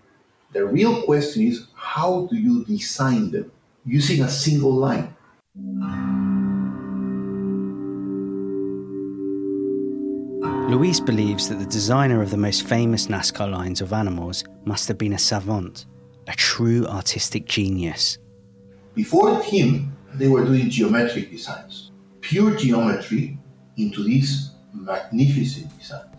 [0.52, 3.52] The real question is how do you design them
[3.88, 5.14] using a single line?
[10.70, 14.98] Luis believes that the designer of the most famous Nazca lines of animals must have
[14.98, 15.86] been a savant,
[16.26, 18.18] a true artistic genius.
[18.94, 21.88] Before him, they were doing geometric designs
[22.20, 23.38] pure geometry
[23.78, 26.14] into these magnificent designs.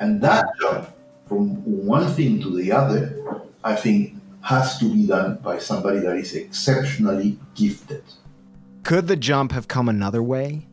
[0.00, 0.90] And that jump
[1.26, 3.18] from one thing to the other,
[3.64, 8.02] I think, has to be done by somebody that is exceptionally gifted.
[8.84, 10.66] Could the jump have come another way?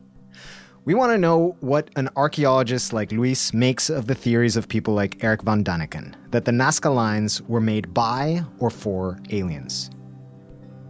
[0.84, 4.94] We want to know what an archaeologist like Luis makes of the theories of people
[4.94, 9.90] like Eric von Daniken that the Nazca lines were made by or for aliens.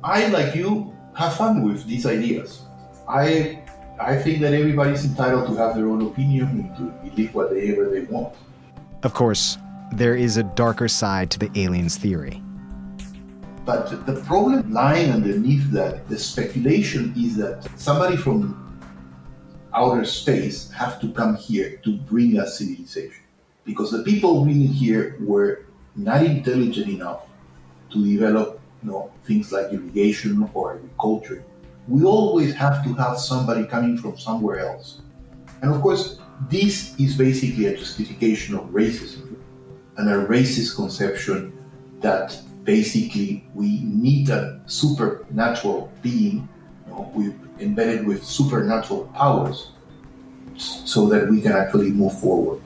[0.04, 2.62] I, like you, have fun with these ideas.
[3.08, 3.62] I
[3.98, 8.00] I think that everybody's entitled to have their own opinion and to believe whatever they
[8.02, 8.34] want.
[9.02, 9.56] Of course,
[9.92, 12.42] there is a darker side to the aliens theory.
[13.66, 18.81] But the problem lying underneath that, the speculation is that somebody from
[19.74, 23.22] outer space have to come here to bring us civilization.
[23.64, 27.26] Because the people bringing here were not intelligent enough
[27.90, 31.44] to develop you know, things like irrigation or agriculture
[31.88, 35.00] we always have to have somebody coming from somewhere else.
[35.62, 39.37] And of course, this is basically a justification of racism
[39.96, 41.52] and a racist conception
[42.00, 46.46] that basically we need a supernatural being
[46.87, 49.70] you know, with, embedded with supernatural powers
[50.57, 52.61] so that we can actually move forward.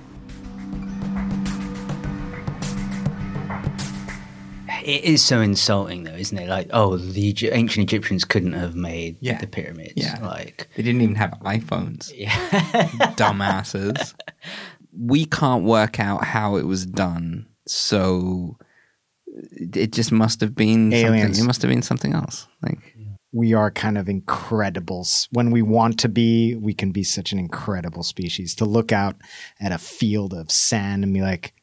[4.82, 6.48] It is so insulting, though, isn't it?
[6.48, 9.38] Like, oh, the ancient Egyptians couldn't have made Yeah.
[9.38, 9.92] the pyramids.
[9.96, 10.18] Yeah.
[10.22, 12.10] like They didn't even have iPhones.
[12.16, 12.30] yeah.
[13.16, 14.14] Dumbasses.
[14.98, 18.56] we can't work out how it was done, so
[19.52, 21.26] it just must have been Aliens.
[21.28, 21.44] something.
[21.44, 22.46] It must have been something else.
[22.62, 22.96] Like
[23.32, 25.06] We are kind of incredible.
[25.32, 28.54] When we want to be, we can be such an incredible species.
[28.56, 29.16] To look out
[29.60, 31.54] at a field of sand and be like,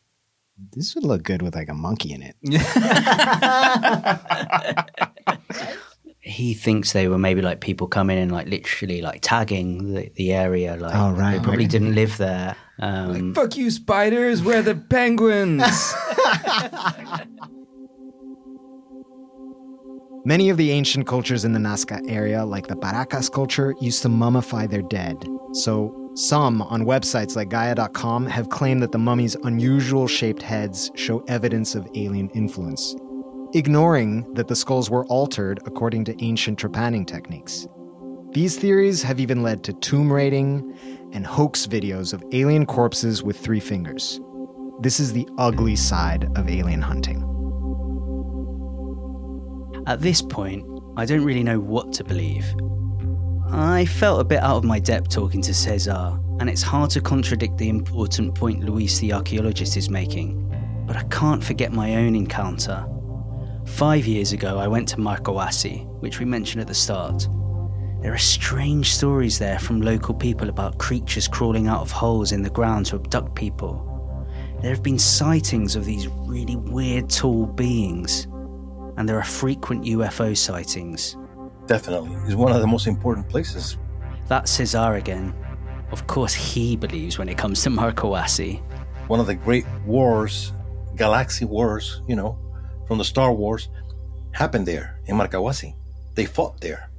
[0.73, 2.35] this would look good with like a monkey in it.
[6.19, 10.33] he thinks they were maybe like people coming in, like literally like tagging the, the
[10.33, 10.75] area.
[10.75, 11.71] Like, Oh, right, they probably right.
[11.71, 12.55] didn't live there.
[12.79, 14.43] Um, fuck you, spiders.
[14.43, 15.63] We're the penguins.
[20.27, 24.09] Many of the ancient cultures in the Nazca area, like the Paracas culture, used to
[24.09, 25.25] mummify their dead.
[25.53, 31.19] So, some on websites like Gaia.com have claimed that the mummy's unusual shaped heads show
[31.29, 32.93] evidence of alien influence,
[33.53, 37.65] ignoring that the skulls were altered according to ancient trepanning techniques.
[38.33, 40.77] These theories have even led to tomb raiding
[41.13, 44.19] and hoax videos of alien corpses with three fingers.
[44.81, 47.36] This is the ugly side of alien hunting.
[49.87, 50.65] At this point,
[50.97, 52.45] I don't really know what to believe.
[53.49, 56.99] I felt a bit out of my depth talking to Cesar, and it's hard to
[56.99, 60.43] contradict the important point Luis the archaeologist is making.
[60.85, 62.85] But I can't forget my own encounter.
[63.65, 67.25] Five years ago, I went to Marcahuasi, which we mentioned at the start.
[68.01, 72.41] There are strange stories there from local people about creatures crawling out of holes in
[72.41, 73.85] the ground to abduct people.
[74.61, 78.27] There have been sightings of these really weird tall beings,
[78.97, 81.15] and there are frequent UFO sightings.
[81.67, 82.15] Definitely.
[82.25, 83.77] It's one of the most important places.
[84.27, 85.33] That's Cesar again.
[85.91, 88.61] Of course, he believes when it comes to Marcahuasi.
[89.07, 90.51] One of the great wars,
[90.95, 92.37] galaxy wars, you know,
[92.87, 93.69] from the Star Wars,
[94.31, 95.75] happened there in Marcahuasi.
[96.15, 96.89] They fought there.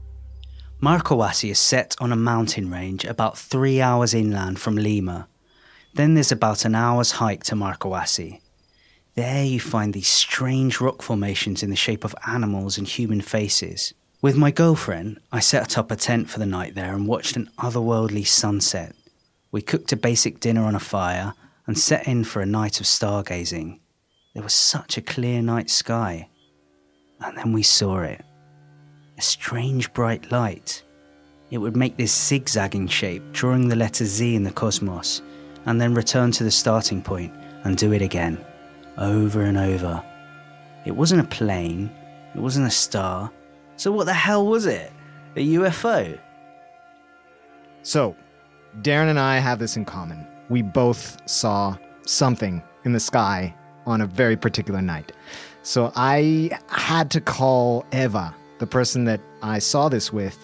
[0.80, 5.28] Marcahuasi is set on a mountain range about three hours inland from Lima.
[5.94, 8.40] Then there's about an hour's hike to Marcahuasi.
[9.18, 13.92] There you find these strange rock formations in the shape of animals and human faces.
[14.22, 17.50] With my girlfriend, I set up a tent for the night there and watched an
[17.58, 18.94] otherworldly sunset.
[19.50, 21.34] We cooked a basic dinner on a fire
[21.66, 23.80] and set in for a night of stargazing.
[24.34, 26.28] There was such a clear night sky.
[27.20, 28.24] And then we saw it
[29.18, 30.84] a strange bright light.
[31.50, 35.22] It would make this zigzagging shape, drawing the letter Z in the cosmos,
[35.66, 38.44] and then return to the starting point and do it again,
[38.98, 40.02] over and over.
[40.84, 41.90] It wasn't a plane,
[42.34, 43.30] it wasn't a star.
[43.76, 44.92] So, what the hell was it?
[45.36, 46.18] A UFO?
[47.82, 48.16] So,
[48.82, 50.26] Darren and I have this in common.
[50.48, 51.76] We both saw
[52.06, 53.54] something in the sky
[53.86, 55.12] on a very particular night.
[55.62, 60.38] So, I had to call Eva, the person that I saw this with,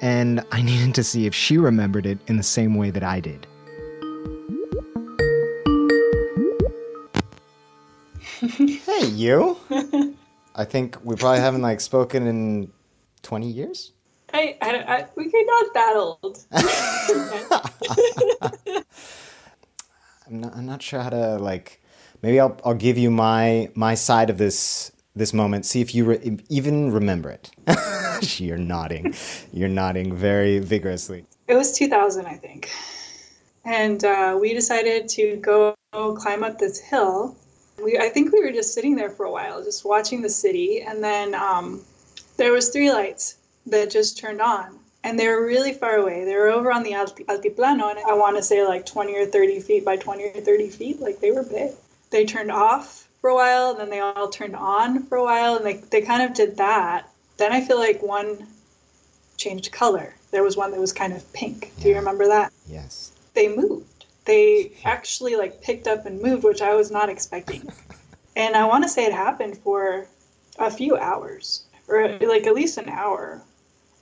[0.00, 3.20] and I needed to see if she remembered it in the same way that I
[3.20, 3.46] did.
[8.40, 9.56] Hey, you.
[10.54, 12.70] I think we probably haven't like spoken in
[13.22, 13.92] 20 years.
[14.32, 16.44] I, I, I we're not that old.
[20.26, 21.80] I'm not, I'm not sure how to like
[22.22, 26.04] maybe I'll I'll give you my my side of this this moment see if you
[26.04, 27.50] re- even remember it.
[28.38, 29.14] You're nodding.
[29.52, 31.24] You're nodding very vigorously.
[31.46, 32.68] It was 2000, I think.
[33.64, 37.36] And uh, we decided to go climb up this hill.
[37.82, 40.82] We, I think we were just sitting there for a while, just watching the city.
[40.82, 41.82] And then um,
[42.36, 44.78] there was three lights that just turned on.
[45.04, 46.24] And they were really far away.
[46.24, 49.26] They were over on the alti- altiplano, and I want to say like 20 or
[49.26, 51.00] 30 feet by 20 or 30 feet.
[51.00, 51.70] Like they were big.
[52.10, 55.56] They turned off for a while, and then they all turned on for a while,
[55.56, 57.08] and they, they kind of did that.
[57.36, 58.48] Then I feel like one
[59.36, 60.14] changed color.
[60.32, 61.72] There was one that was kind of pink.
[61.80, 62.52] Do you remember that?
[62.68, 63.12] Yes.
[63.34, 63.97] They moved.
[64.28, 67.66] They actually like picked up and moved, which I was not expecting.
[68.36, 70.06] and I want to say it happened for
[70.58, 72.28] a few hours, or mm.
[72.28, 73.42] like at least an hour.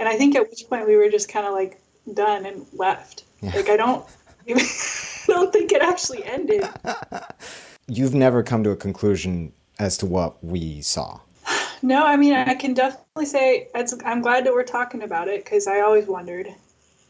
[0.00, 1.80] And I think at which point we were just kind of like
[2.12, 3.22] done and left.
[3.40, 4.04] Like I don't,
[4.48, 6.68] I don't think it actually ended.
[7.86, 11.20] You've never come to a conclusion as to what we saw.
[11.82, 15.44] No, I mean, I can definitely say it's, I'm glad that we're talking about it
[15.44, 16.48] because I always wondered.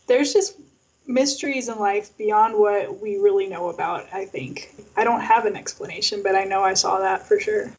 [0.09, 0.59] There's just
[1.07, 4.75] mysteries in life beyond what we really know about, I think.
[4.97, 7.73] I don't have an explanation, but I know I saw that for sure.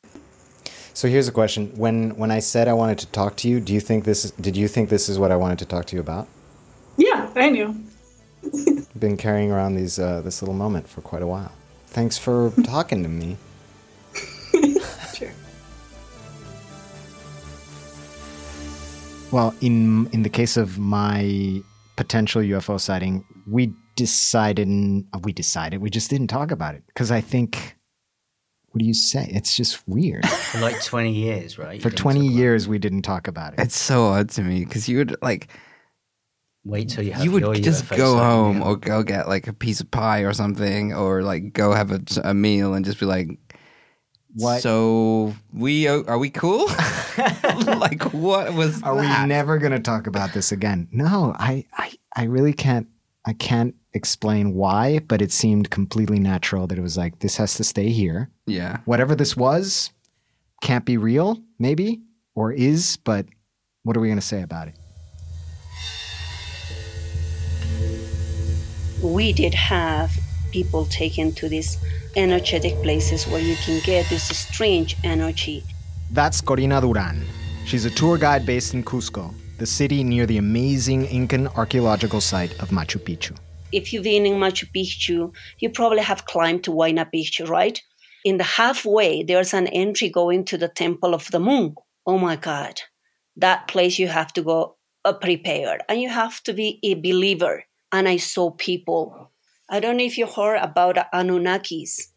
[0.93, 3.73] So here's a question: When when I said I wanted to talk to you, do
[3.73, 4.25] you think this?
[4.25, 6.27] Is, did you think this is what I wanted to talk to you about?
[6.97, 7.75] Yeah, I knew.
[8.99, 11.51] Been carrying around these uh, this little moment for quite a while.
[11.87, 13.37] Thanks for talking to me.
[15.13, 15.31] Sure.
[19.31, 21.61] Well, in in the case of my
[21.97, 24.69] potential UFO sighting, we decided
[25.11, 27.75] uh, we decided we just didn't talk about it because I think
[28.69, 29.27] what do you say?
[29.31, 30.25] It's just weird.
[30.51, 31.81] For like 20 years, right?
[31.81, 33.59] For 20 talk about years we didn't talk about it.
[33.59, 35.49] It's so odd to me because you would like.
[36.63, 38.63] Wait till you have you would your just UFO go sighting, home yeah.
[38.65, 42.01] or go get like a piece of pie or something or like go have a,
[42.23, 43.39] a meal and just be like
[44.39, 44.61] What?
[44.61, 46.67] so we uh, are we cool
[47.65, 49.21] like what was Are that?
[49.23, 50.87] we never going to talk about this again?
[50.91, 52.87] No, I, I, I really can't.
[53.25, 57.55] I can't explain why, but it seemed completely natural that it was like this has
[57.55, 58.29] to stay here.
[58.45, 59.91] yeah Whatever this was,
[60.61, 62.01] can't be real, maybe,
[62.35, 62.97] or is.
[63.03, 63.25] But
[63.83, 64.75] what are we going to say about it?
[69.03, 70.11] we did have
[70.51, 71.77] people taken to these
[72.17, 75.63] energetic places where you can get this strange energy.
[76.11, 77.23] That's Corina Duran.
[77.65, 82.51] She's a tour guide based in Cusco, the city near the amazing Incan archaeological site
[82.61, 83.37] of Machu Picchu.
[83.71, 87.81] If you've been in Machu Picchu, you probably have climbed to Huayna Picchu, right?
[88.23, 91.75] In the halfway, there's an entry going to the Temple of the Moon.
[92.05, 92.81] Oh my God.
[93.35, 97.63] That place you have to go uh, prepared and you have to be a believer.
[97.91, 99.31] And I saw people.
[99.69, 102.07] I don't know if you heard about Anunnakis.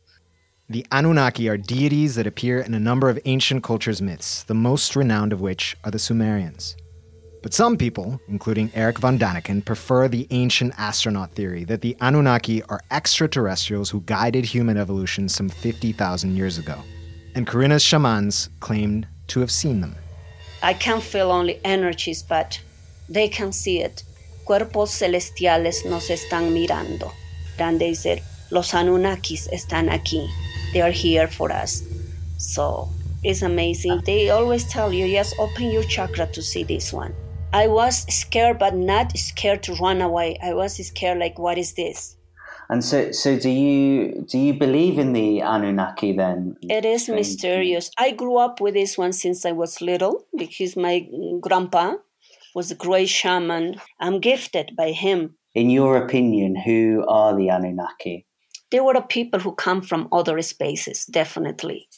[0.69, 4.95] The Anunnaki are deities that appear in a number of ancient cultures' myths, the most
[4.95, 6.77] renowned of which are the Sumerians.
[7.43, 12.63] But some people, including Eric von Daniken, prefer the ancient astronaut theory that the Anunnaki
[12.65, 16.79] are extraterrestrials who guided human evolution some 50,000 years ago.
[17.35, 19.97] And Corina's shamans claimed to have seen them.
[20.63, 22.61] I can feel only energies, but
[23.09, 24.05] they can see it.
[24.45, 27.11] Cuerpos celestiales nos están mirando.
[27.61, 30.27] Then they said, Los Anunnakis están aquí.
[30.73, 31.83] They are here for us.
[32.39, 32.89] So
[33.23, 33.93] it's amazing.
[33.93, 34.03] Ah.
[34.07, 37.13] They always tell you, just open your chakra to see this one.
[37.53, 40.39] I was scared, but not scared to run away.
[40.43, 42.17] I was scared, like, what is this?
[42.71, 46.57] And so, so do you do you believe in the Anunnaki then?
[46.63, 47.91] It is mysterious.
[47.99, 51.07] I grew up with this one since I was little because my
[51.41, 51.97] grandpa
[52.55, 53.81] was a great shaman.
[53.99, 55.35] I'm gifted by him.
[55.55, 58.27] In your opinion, who are the Anunnaki?
[58.71, 61.89] They were the people who come from other spaces, definitely.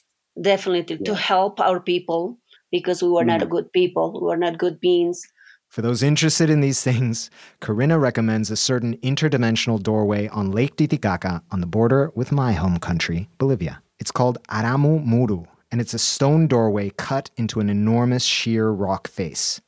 [0.41, 1.05] Definitely yeah.
[1.05, 2.39] to help our people
[2.71, 3.39] because we were mm.
[3.39, 5.23] not good people, we were not good beings.
[5.69, 7.31] For those interested in these things,
[7.61, 12.79] Corina recommends a certain interdimensional doorway on Lake Titicaca on the border with my home
[12.79, 13.83] country, Bolivia.
[13.99, 19.09] It's called Aramu Muru, and it's a stone doorway cut into an enormous sheer rock
[19.09, 19.61] face.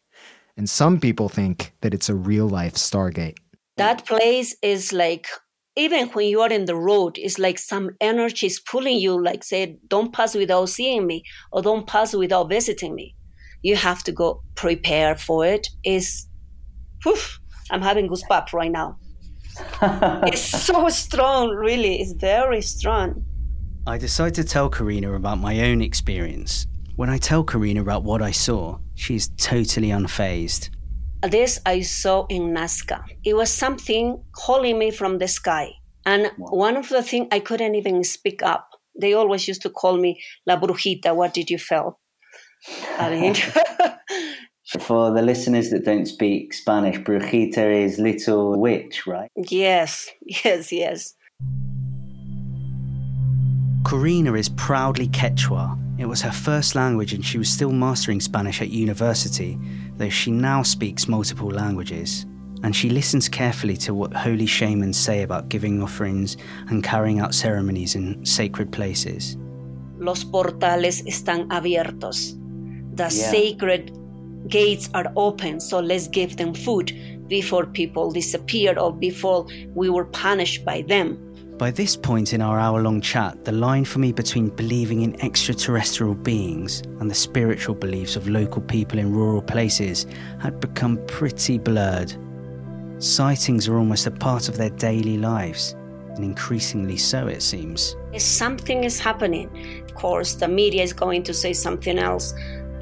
[0.57, 3.39] And some people think that it's a real life Stargate.
[3.77, 4.07] That mm.
[4.07, 5.27] place is like,
[5.77, 9.43] even when you are in the road, it's like some energy is pulling you, like,
[9.43, 13.17] say, don't pass without seeing me, or don't pass without visiting me.
[13.63, 15.69] You have to go prepare for it.
[15.85, 16.27] Is
[17.71, 18.97] i'm having goosebumps right now.
[20.27, 22.01] It's so strong really.
[22.01, 23.25] It's very strong.
[23.87, 26.67] I decide to tell Corina about my own experience.
[26.97, 30.71] When i tell Corina about what i saw she's totally unfazed
[31.29, 33.05] this i saw in nazca.
[33.25, 35.73] It was something calling me from the sky.
[36.07, 38.69] And one of the things i couldn't even speak up.
[39.01, 41.15] They always used to call me la brujita.
[41.15, 41.99] What did you feel?
[42.99, 43.35] I mean,
[44.81, 49.31] For the listeners that don't speak Spanish, brujita is little witch, right?
[49.37, 50.11] Yes,
[50.45, 51.15] yes, yes.
[53.83, 55.79] Corina is proudly Quechua.
[55.99, 59.59] It was her first language and she was still mastering Spanish at university,
[59.97, 62.27] though she now speaks multiple languages.
[62.63, 66.37] And she listens carefully to what holy shamans say about giving offerings
[66.71, 69.37] and carrying out ceremonies in sacred places.
[69.99, 72.39] Los portales están abiertos
[72.95, 73.09] the yeah.
[73.09, 73.93] sacred
[74.49, 76.93] gates are open, so let's give them food
[77.29, 81.19] before people disappeared or before we were punished by them.
[81.57, 85.21] By this point in our hour long chat, the line for me between believing in
[85.25, 90.07] extraterrestrial beings and the spiritual beliefs of local people in rural places
[90.41, 92.13] had become pretty blurred.
[92.99, 95.77] Sightings are almost a part of their daily lives,
[96.17, 97.95] and increasingly so, it seems.
[98.13, 99.49] If something is happening.
[99.85, 102.35] Of course, the media is going to say something else,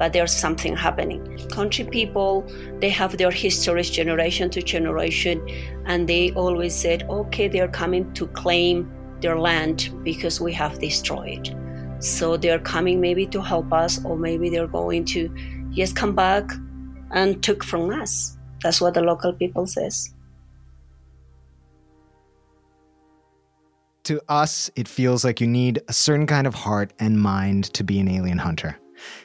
[0.03, 1.21] but there's something happening.
[1.47, 2.45] Country people,
[2.81, 5.41] they have their histories generation to generation,
[5.85, 8.91] and they always said, okay, they're coming to claim
[9.21, 11.55] their land because we have destroyed.
[11.99, 15.33] So they're coming maybe to help us, or maybe they're going to
[15.71, 16.51] just come back
[17.11, 18.37] and took from us.
[18.61, 20.13] That's what the local people says.
[24.03, 27.85] To us, it feels like you need a certain kind of heart and mind to
[27.85, 28.77] be an alien hunter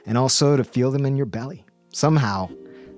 [0.06, 1.64] and also to feel them in your belly.
[1.92, 2.48] Somehow,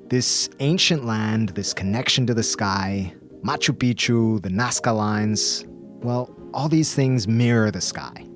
[0.08, 5.64] this ancient land, this connection to the sky, Machu Picchu, the Nazca lines,
[6.02, 8.26] well, all these things mirror the sky.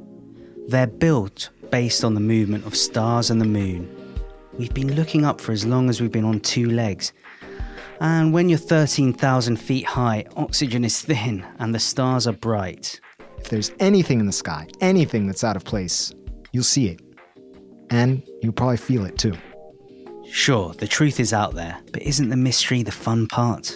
[0.68, 3.90] They're built based on the movement of stars and the moon.
[4.56, 7.12] We've been looking up for as long as we've been on two legs.
[8.00, 13.00] And when you're 13,000 feet high, oxygen is thin and the stars are bright.
[13.38, 16.14] If there's anything in the sky, anything that's out of place,
[16.52, 17.03] you'll see it
[17.90, 19.34] and you'll probably feel it too.
[20.30, 23.72] Sure, the truth is out there, but isn't the mystery the fun part?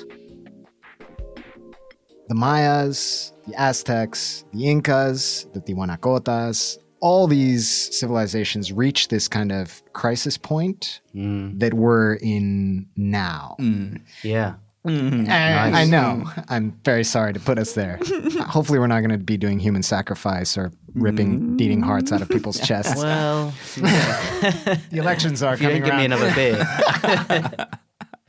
[2.28, 9.82] The Mayas, the Aztecs, the Incas, the Tiwanakotas, all these civilizations reached this kind of
[9.92, 11.58] crisis point mm.
[11.58, 13.56] that we're in now.
[13.60, 14.02] Mm.
[14.22, 14.54] Yeah.
[14.88, 15.74] Mm, nice.
[15.74, 16.24] I know.
[16.48, 17.98] I'm very sorry to put us there.
[18.48, 21.56] Hopefully, we're not going to be doing human sacrifice or ripping mm.
[21.56, 22.96] beating hearts out of people's chests.
[22.96, 25.82] Well, the elections are coming.
[25.82, 25.98] give around.
[25.98, 26.66] me another beer.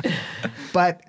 [0.74, 1.01] but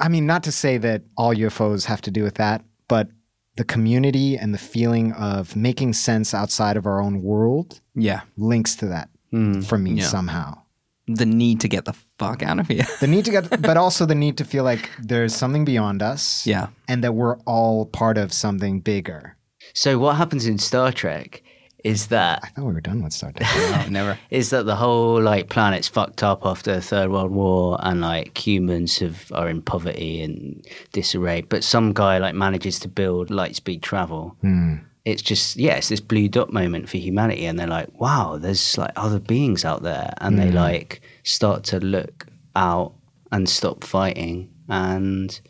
[0.00, 3.08] I mean, not to say that all UFOs have to do with that, but
[3.56, 8.74] the community and the feeling of making sense outside of our own world, yeah, links
[8.76, 9.64] to that mm.
[9.64, 10.04] for me yeah.
[10.04, 10.63] somehow
[11.06, 12.86] the need to get the fuck out of here.
[13.00, 16.46] the need to get, but also the need to feel like there's something beyond us.
[16.46, 16.68] Yeah.
[16.88, 19.36] And that we're all part of something bigger.
[19.74, 21.42] So, what happens in Star Trek
[21.82, 23.48] is that I thought we were done with Star Trek.
[23.54, 24.18] Oh, never.
[24.30, 28.38] is that the whole like planet's fucked up after the Third World War and like
[28.38, 33.56] humans have are in poverty and disarray, but some guy like manages to build light
[33.56, 34.34] speed travel.
[34.40, 34.76] Hmm.
[35.04, 38.78] It's just yeah, it's this blue dot moment for humanity, and they're like, wow, there's
[38.78, 40.54] like other beings out there, and they mm.
[40.54, 42.26] like start to look
[42.56, 42.94] out
[43.30, 45.40] and stop fighting, and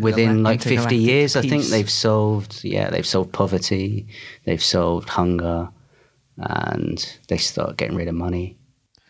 [0.00, 4.06] within like 50 intergalactic years i think they've solved yeah they've solved poverty
[4.46, 5.68] they've solved hunger
[6.38, 8.56] and they start getting rid of money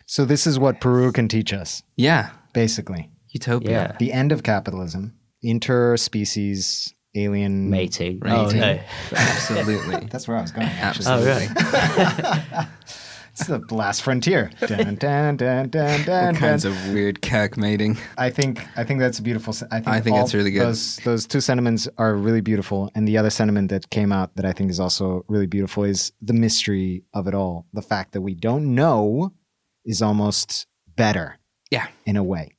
[0.06, 2.30] so this is what Peru can teach us, Yeah.
[2.52, 3.10] basically.
[3.30, 3.70] Utopia.
[3.70, 5.14] yeah The end of capitalism,
[5.44, 8.32] interspecies, alien mating Right.
[8.32, 8.78] oh no
[9.12, 10.06] Absolutely.
[10.10, 10.66] That's where I was going.
[10.68, 11.06] Actually.
[11.06, 11.48] Absolutely.
[11.58, 12.68] Oh,
[13.32, 14.50] it's the last frontier.
[14.66, 17.98] Dun, dun, dun, dun, dun, All kinds of weird Kirk mating.
[18.16, 19.54] I think I think that's a beautiful.
[19.70, 20.62] I think, I think all it's really good.
[20.62, 24.44] Those those two sentiments are really beautiful, and the other sentiment that came out that
[24.46, 27.66] I think is also really beautiful is the mystery of it all.
[27.74, 29.32] The fact that we don't know
[29.84, 31.38] is almost better
[31.70, 31.86] Yeah.
[32.06, 32.55] in a way.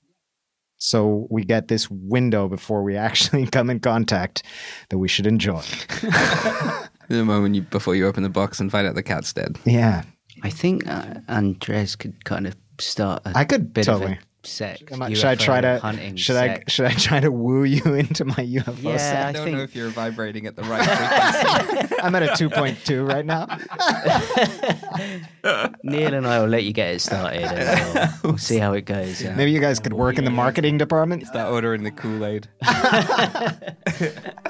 [0.77, 4.43] So we get this window before we actually come in contact
[4.89, 5.63] that we should enjoy.
[7.09, 9.57] The moment you before you open the box and find out the cat's dead.
[9.63, 10.03] Yeah,
[10.43, 14.19] i think uh, andres could kind of start a I could bit totally.
[14.47, 17.19] Of a sex Am I- should I try to hunting should I should I try
[17.19, 18.83] to woo you into my UFO?
[18.83, 19.25] Yeah, set?
[19.25, 21.95] I I don't think- know if you're vibrating at the right frequency.
[22.03, 23.47] I'm at a 2.2 right now.
[25.83, 28.85] neil and i will let you get it started and we'll, we'll see how it
[28.85, 29.33] goes yeah.
[29.35, 31.25] Maybe you guys could work in the marketing department.
[31.27, 32.47] Start ordering the Kool Aid.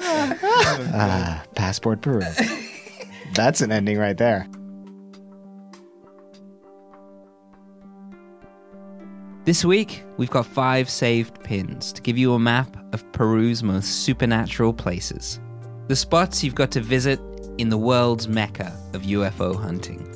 [0.00, 2.22] Ah, Passport Peru.
[3.34, 4.48] That's an ending right there.
[9.48, 14.04] This week, we've got five saved pins to give you a map of Peru's most
[14.04, 15.40] supernatural places.
[15.86, 17.18] The spots you've got to visit
[17.56, 20.06] in the world's mecca of UFO hunting.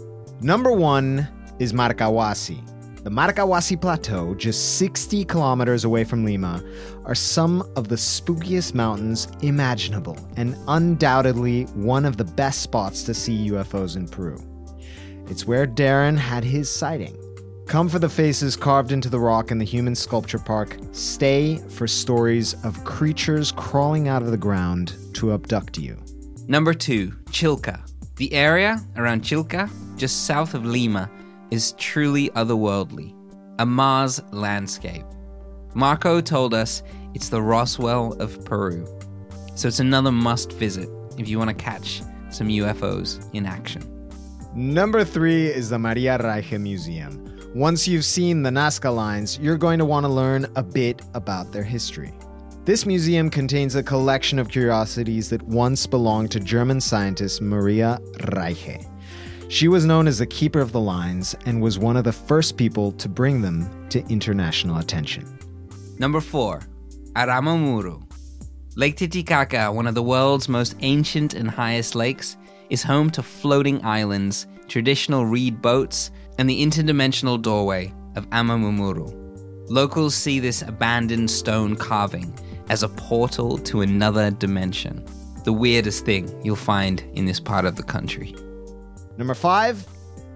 [0.42, 1.26] Number one
[1.58, 2.60] is Marcahuasi.
[3.04, 6.62] The Marcahuasi Plateau, just 60 kilometers away from Lima,
[7.06, 13.14] are some of the spookiest mountains imaginable and undoubtedly one of the best spots to
[13.14, 14.36] see UFOs in Peru.
[15.30, 17.16] It's where Darren had his sighting.
[17.72, 20.76] Come for the faces carved into the rock in the human sculpture park.
[20.92, 25.96] Stay for stories of creatures crawling out of the ground to abduct you.
[26.46, 27.80] Number two, Chilca.
[28.16, 31.10] The area around Chilca, just south of Lima,
[31.50, 33.14] is truly otherworldly.
[33.58, 35.06] A Mars landscape.
[35.72, 36.82] Marco told us
[37.14, 38.86] it's the Roswell of Peru.
[39.54, 43.82] So it's another must visit if you want to catch some UFOs in action.
[44.54, 47.31] Number three is the Maria Reiche Museum.
[47.54, 51.52] Once you've seen the Nazca lines, you're going to want to learn a bit about
[51.52, 52.10] their history.
[52.64, 58.82] This museum contains a collection of curiosities that once belonged to German scientist Maria Reiche.
[59.48, 62.56] She was known as the keeper of the lines and was one of the first
[62.56, 65.38] people to bring them to international attention.
[65.98, 66.62] Number four,
[67.16, 68.00] Aramu Muru.
[68.76, 72.38] Lake Titicaca, one of the world's most ancient and highest lakes,
[72.70, 79.10] is home to floating islands, traditional reed boats, and the interdimensional doorway of Aramu Muru.
[79.68, 82.34] Locals see this abandoned stone carving
[82.68, 85.04] as a portal to another dimension.
[85.44, 88.34] The weirdest thing you'll find in this part of the country.
[89.16, 89.86] Number five,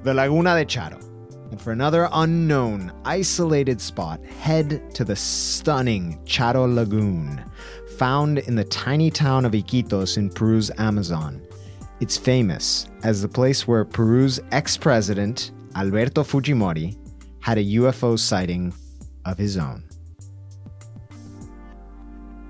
[0.03, 1.03] the Laguna de Charo.
[1.51, 7.45] And for another unknown, isolated spot, head to the stunning Charo Lagoon,
[7.97, 11.41] found in the tiny town of Iquitos in Peru's Amazon.
[12.01, 16.97] It's famous as the place where Peru's ex president, Alberto Fujimori,
[17.41, 18.73] had a UFO sighting
[19.27, 19.85] of his own.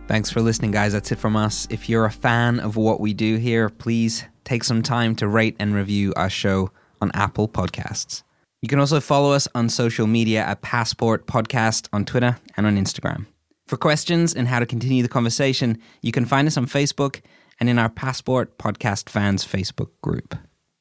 [0.07, 0.93] Thanks for listening, guys.
[0.93, 1.66] That's it from us.
[1.68, 5.57] If you're a fan of what we do here, please take some time to rate
[5.59, 6.70] and review our show
[7.01, 8.22] on Apple Podcasts.
[8.62, 12.77] You can also follow us on social media at Passport Podcast on Twitter and on
[12.77, 13.27] Instagram.
[13.66, 17.20] For questions and how to continue the conversation, you can find us on Facebook
[17.59, 20.37] and in our Passport Podcast fans Facebook group.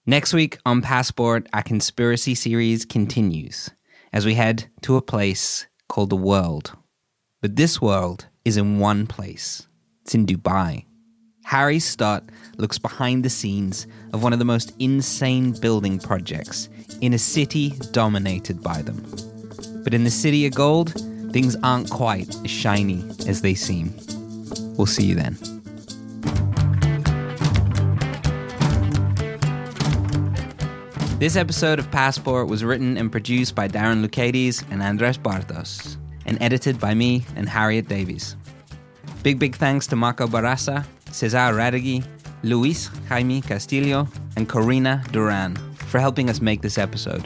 [0.07, 3.71] Next week on Passport, our conspiracy series continues
[4.13, 6.73] as we head to a place called the world.
[7.41, 9.65] But this world is in one place.
[10.03, 10.85] It's in Dubai.
[11.45, 12.23] Harry Stott
[12.57, 16.69] looks behind the scenes of one of the most insane building projects
[17.01, 19.03] in a city dominated by them.
[19.83, 20.93] But in the city of gold,
[21.33, 23.91] things aren't quite as shiny as they seem.
[24.77, 25.54] We'll see you then.
[31.17, 35.95] This episode of Passport was written and produced by Darren Lucades and Andres Bartos,
[36.25, 38.35] and edited by me and Harriet Davies.
[39.23, 42.05] Big, big thanks to Marco Barraza, Cesar Radegui,
[42.43, 45.55] Luis Jaime Castillo, and Corina Duran.
[45.87, 47.25] for helping us make this episode.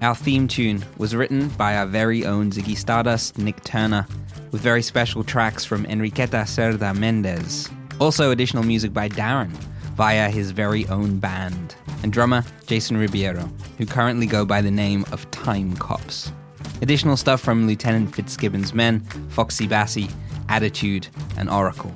[0.00, 4.06] Our theme tune was written by our very own Ziggy Stardust, Nick Turner,
[4.52, 7.68] with very special tracks from Enriqueta Cerda Mendez.
[7.98, 9.50] Also, additional music by Darren
[9.96, 13.48] via his very own band, and drummer Jason Ribeiro,
[13.78, 16.32] who currently go by the name of Time Cops.
[16.80, 19.00] Additional stuff from Lieutenant Fitzgibbon's men,
[19.30, 20.10] Foxy Bassey,
[20.48, 21.92] Attitude, and Oracle.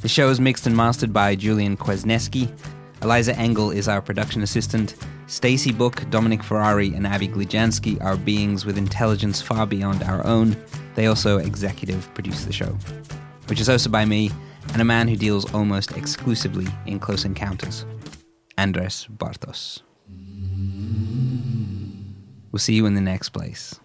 [0.00, 2.50] The show is mixed and mastered by Julian Kwasniewski.
[3.02, 4.96] Eliza Engel is our production assistant.
[5.26, 10.56] Stacy Book, Dominic Ferrari, and Abby Glijansky are beings with intelligence far beyond our own.
[10.94, 12.76] They also executive produce the show,
[13.46, 14.30] which is hosted by me
[14.72, 17.84] and a man who deals almost exclusively in close encounters,
[18.62, 19.82] Andres Bartos.
[22.52, 23.80] We'll see you in the next place.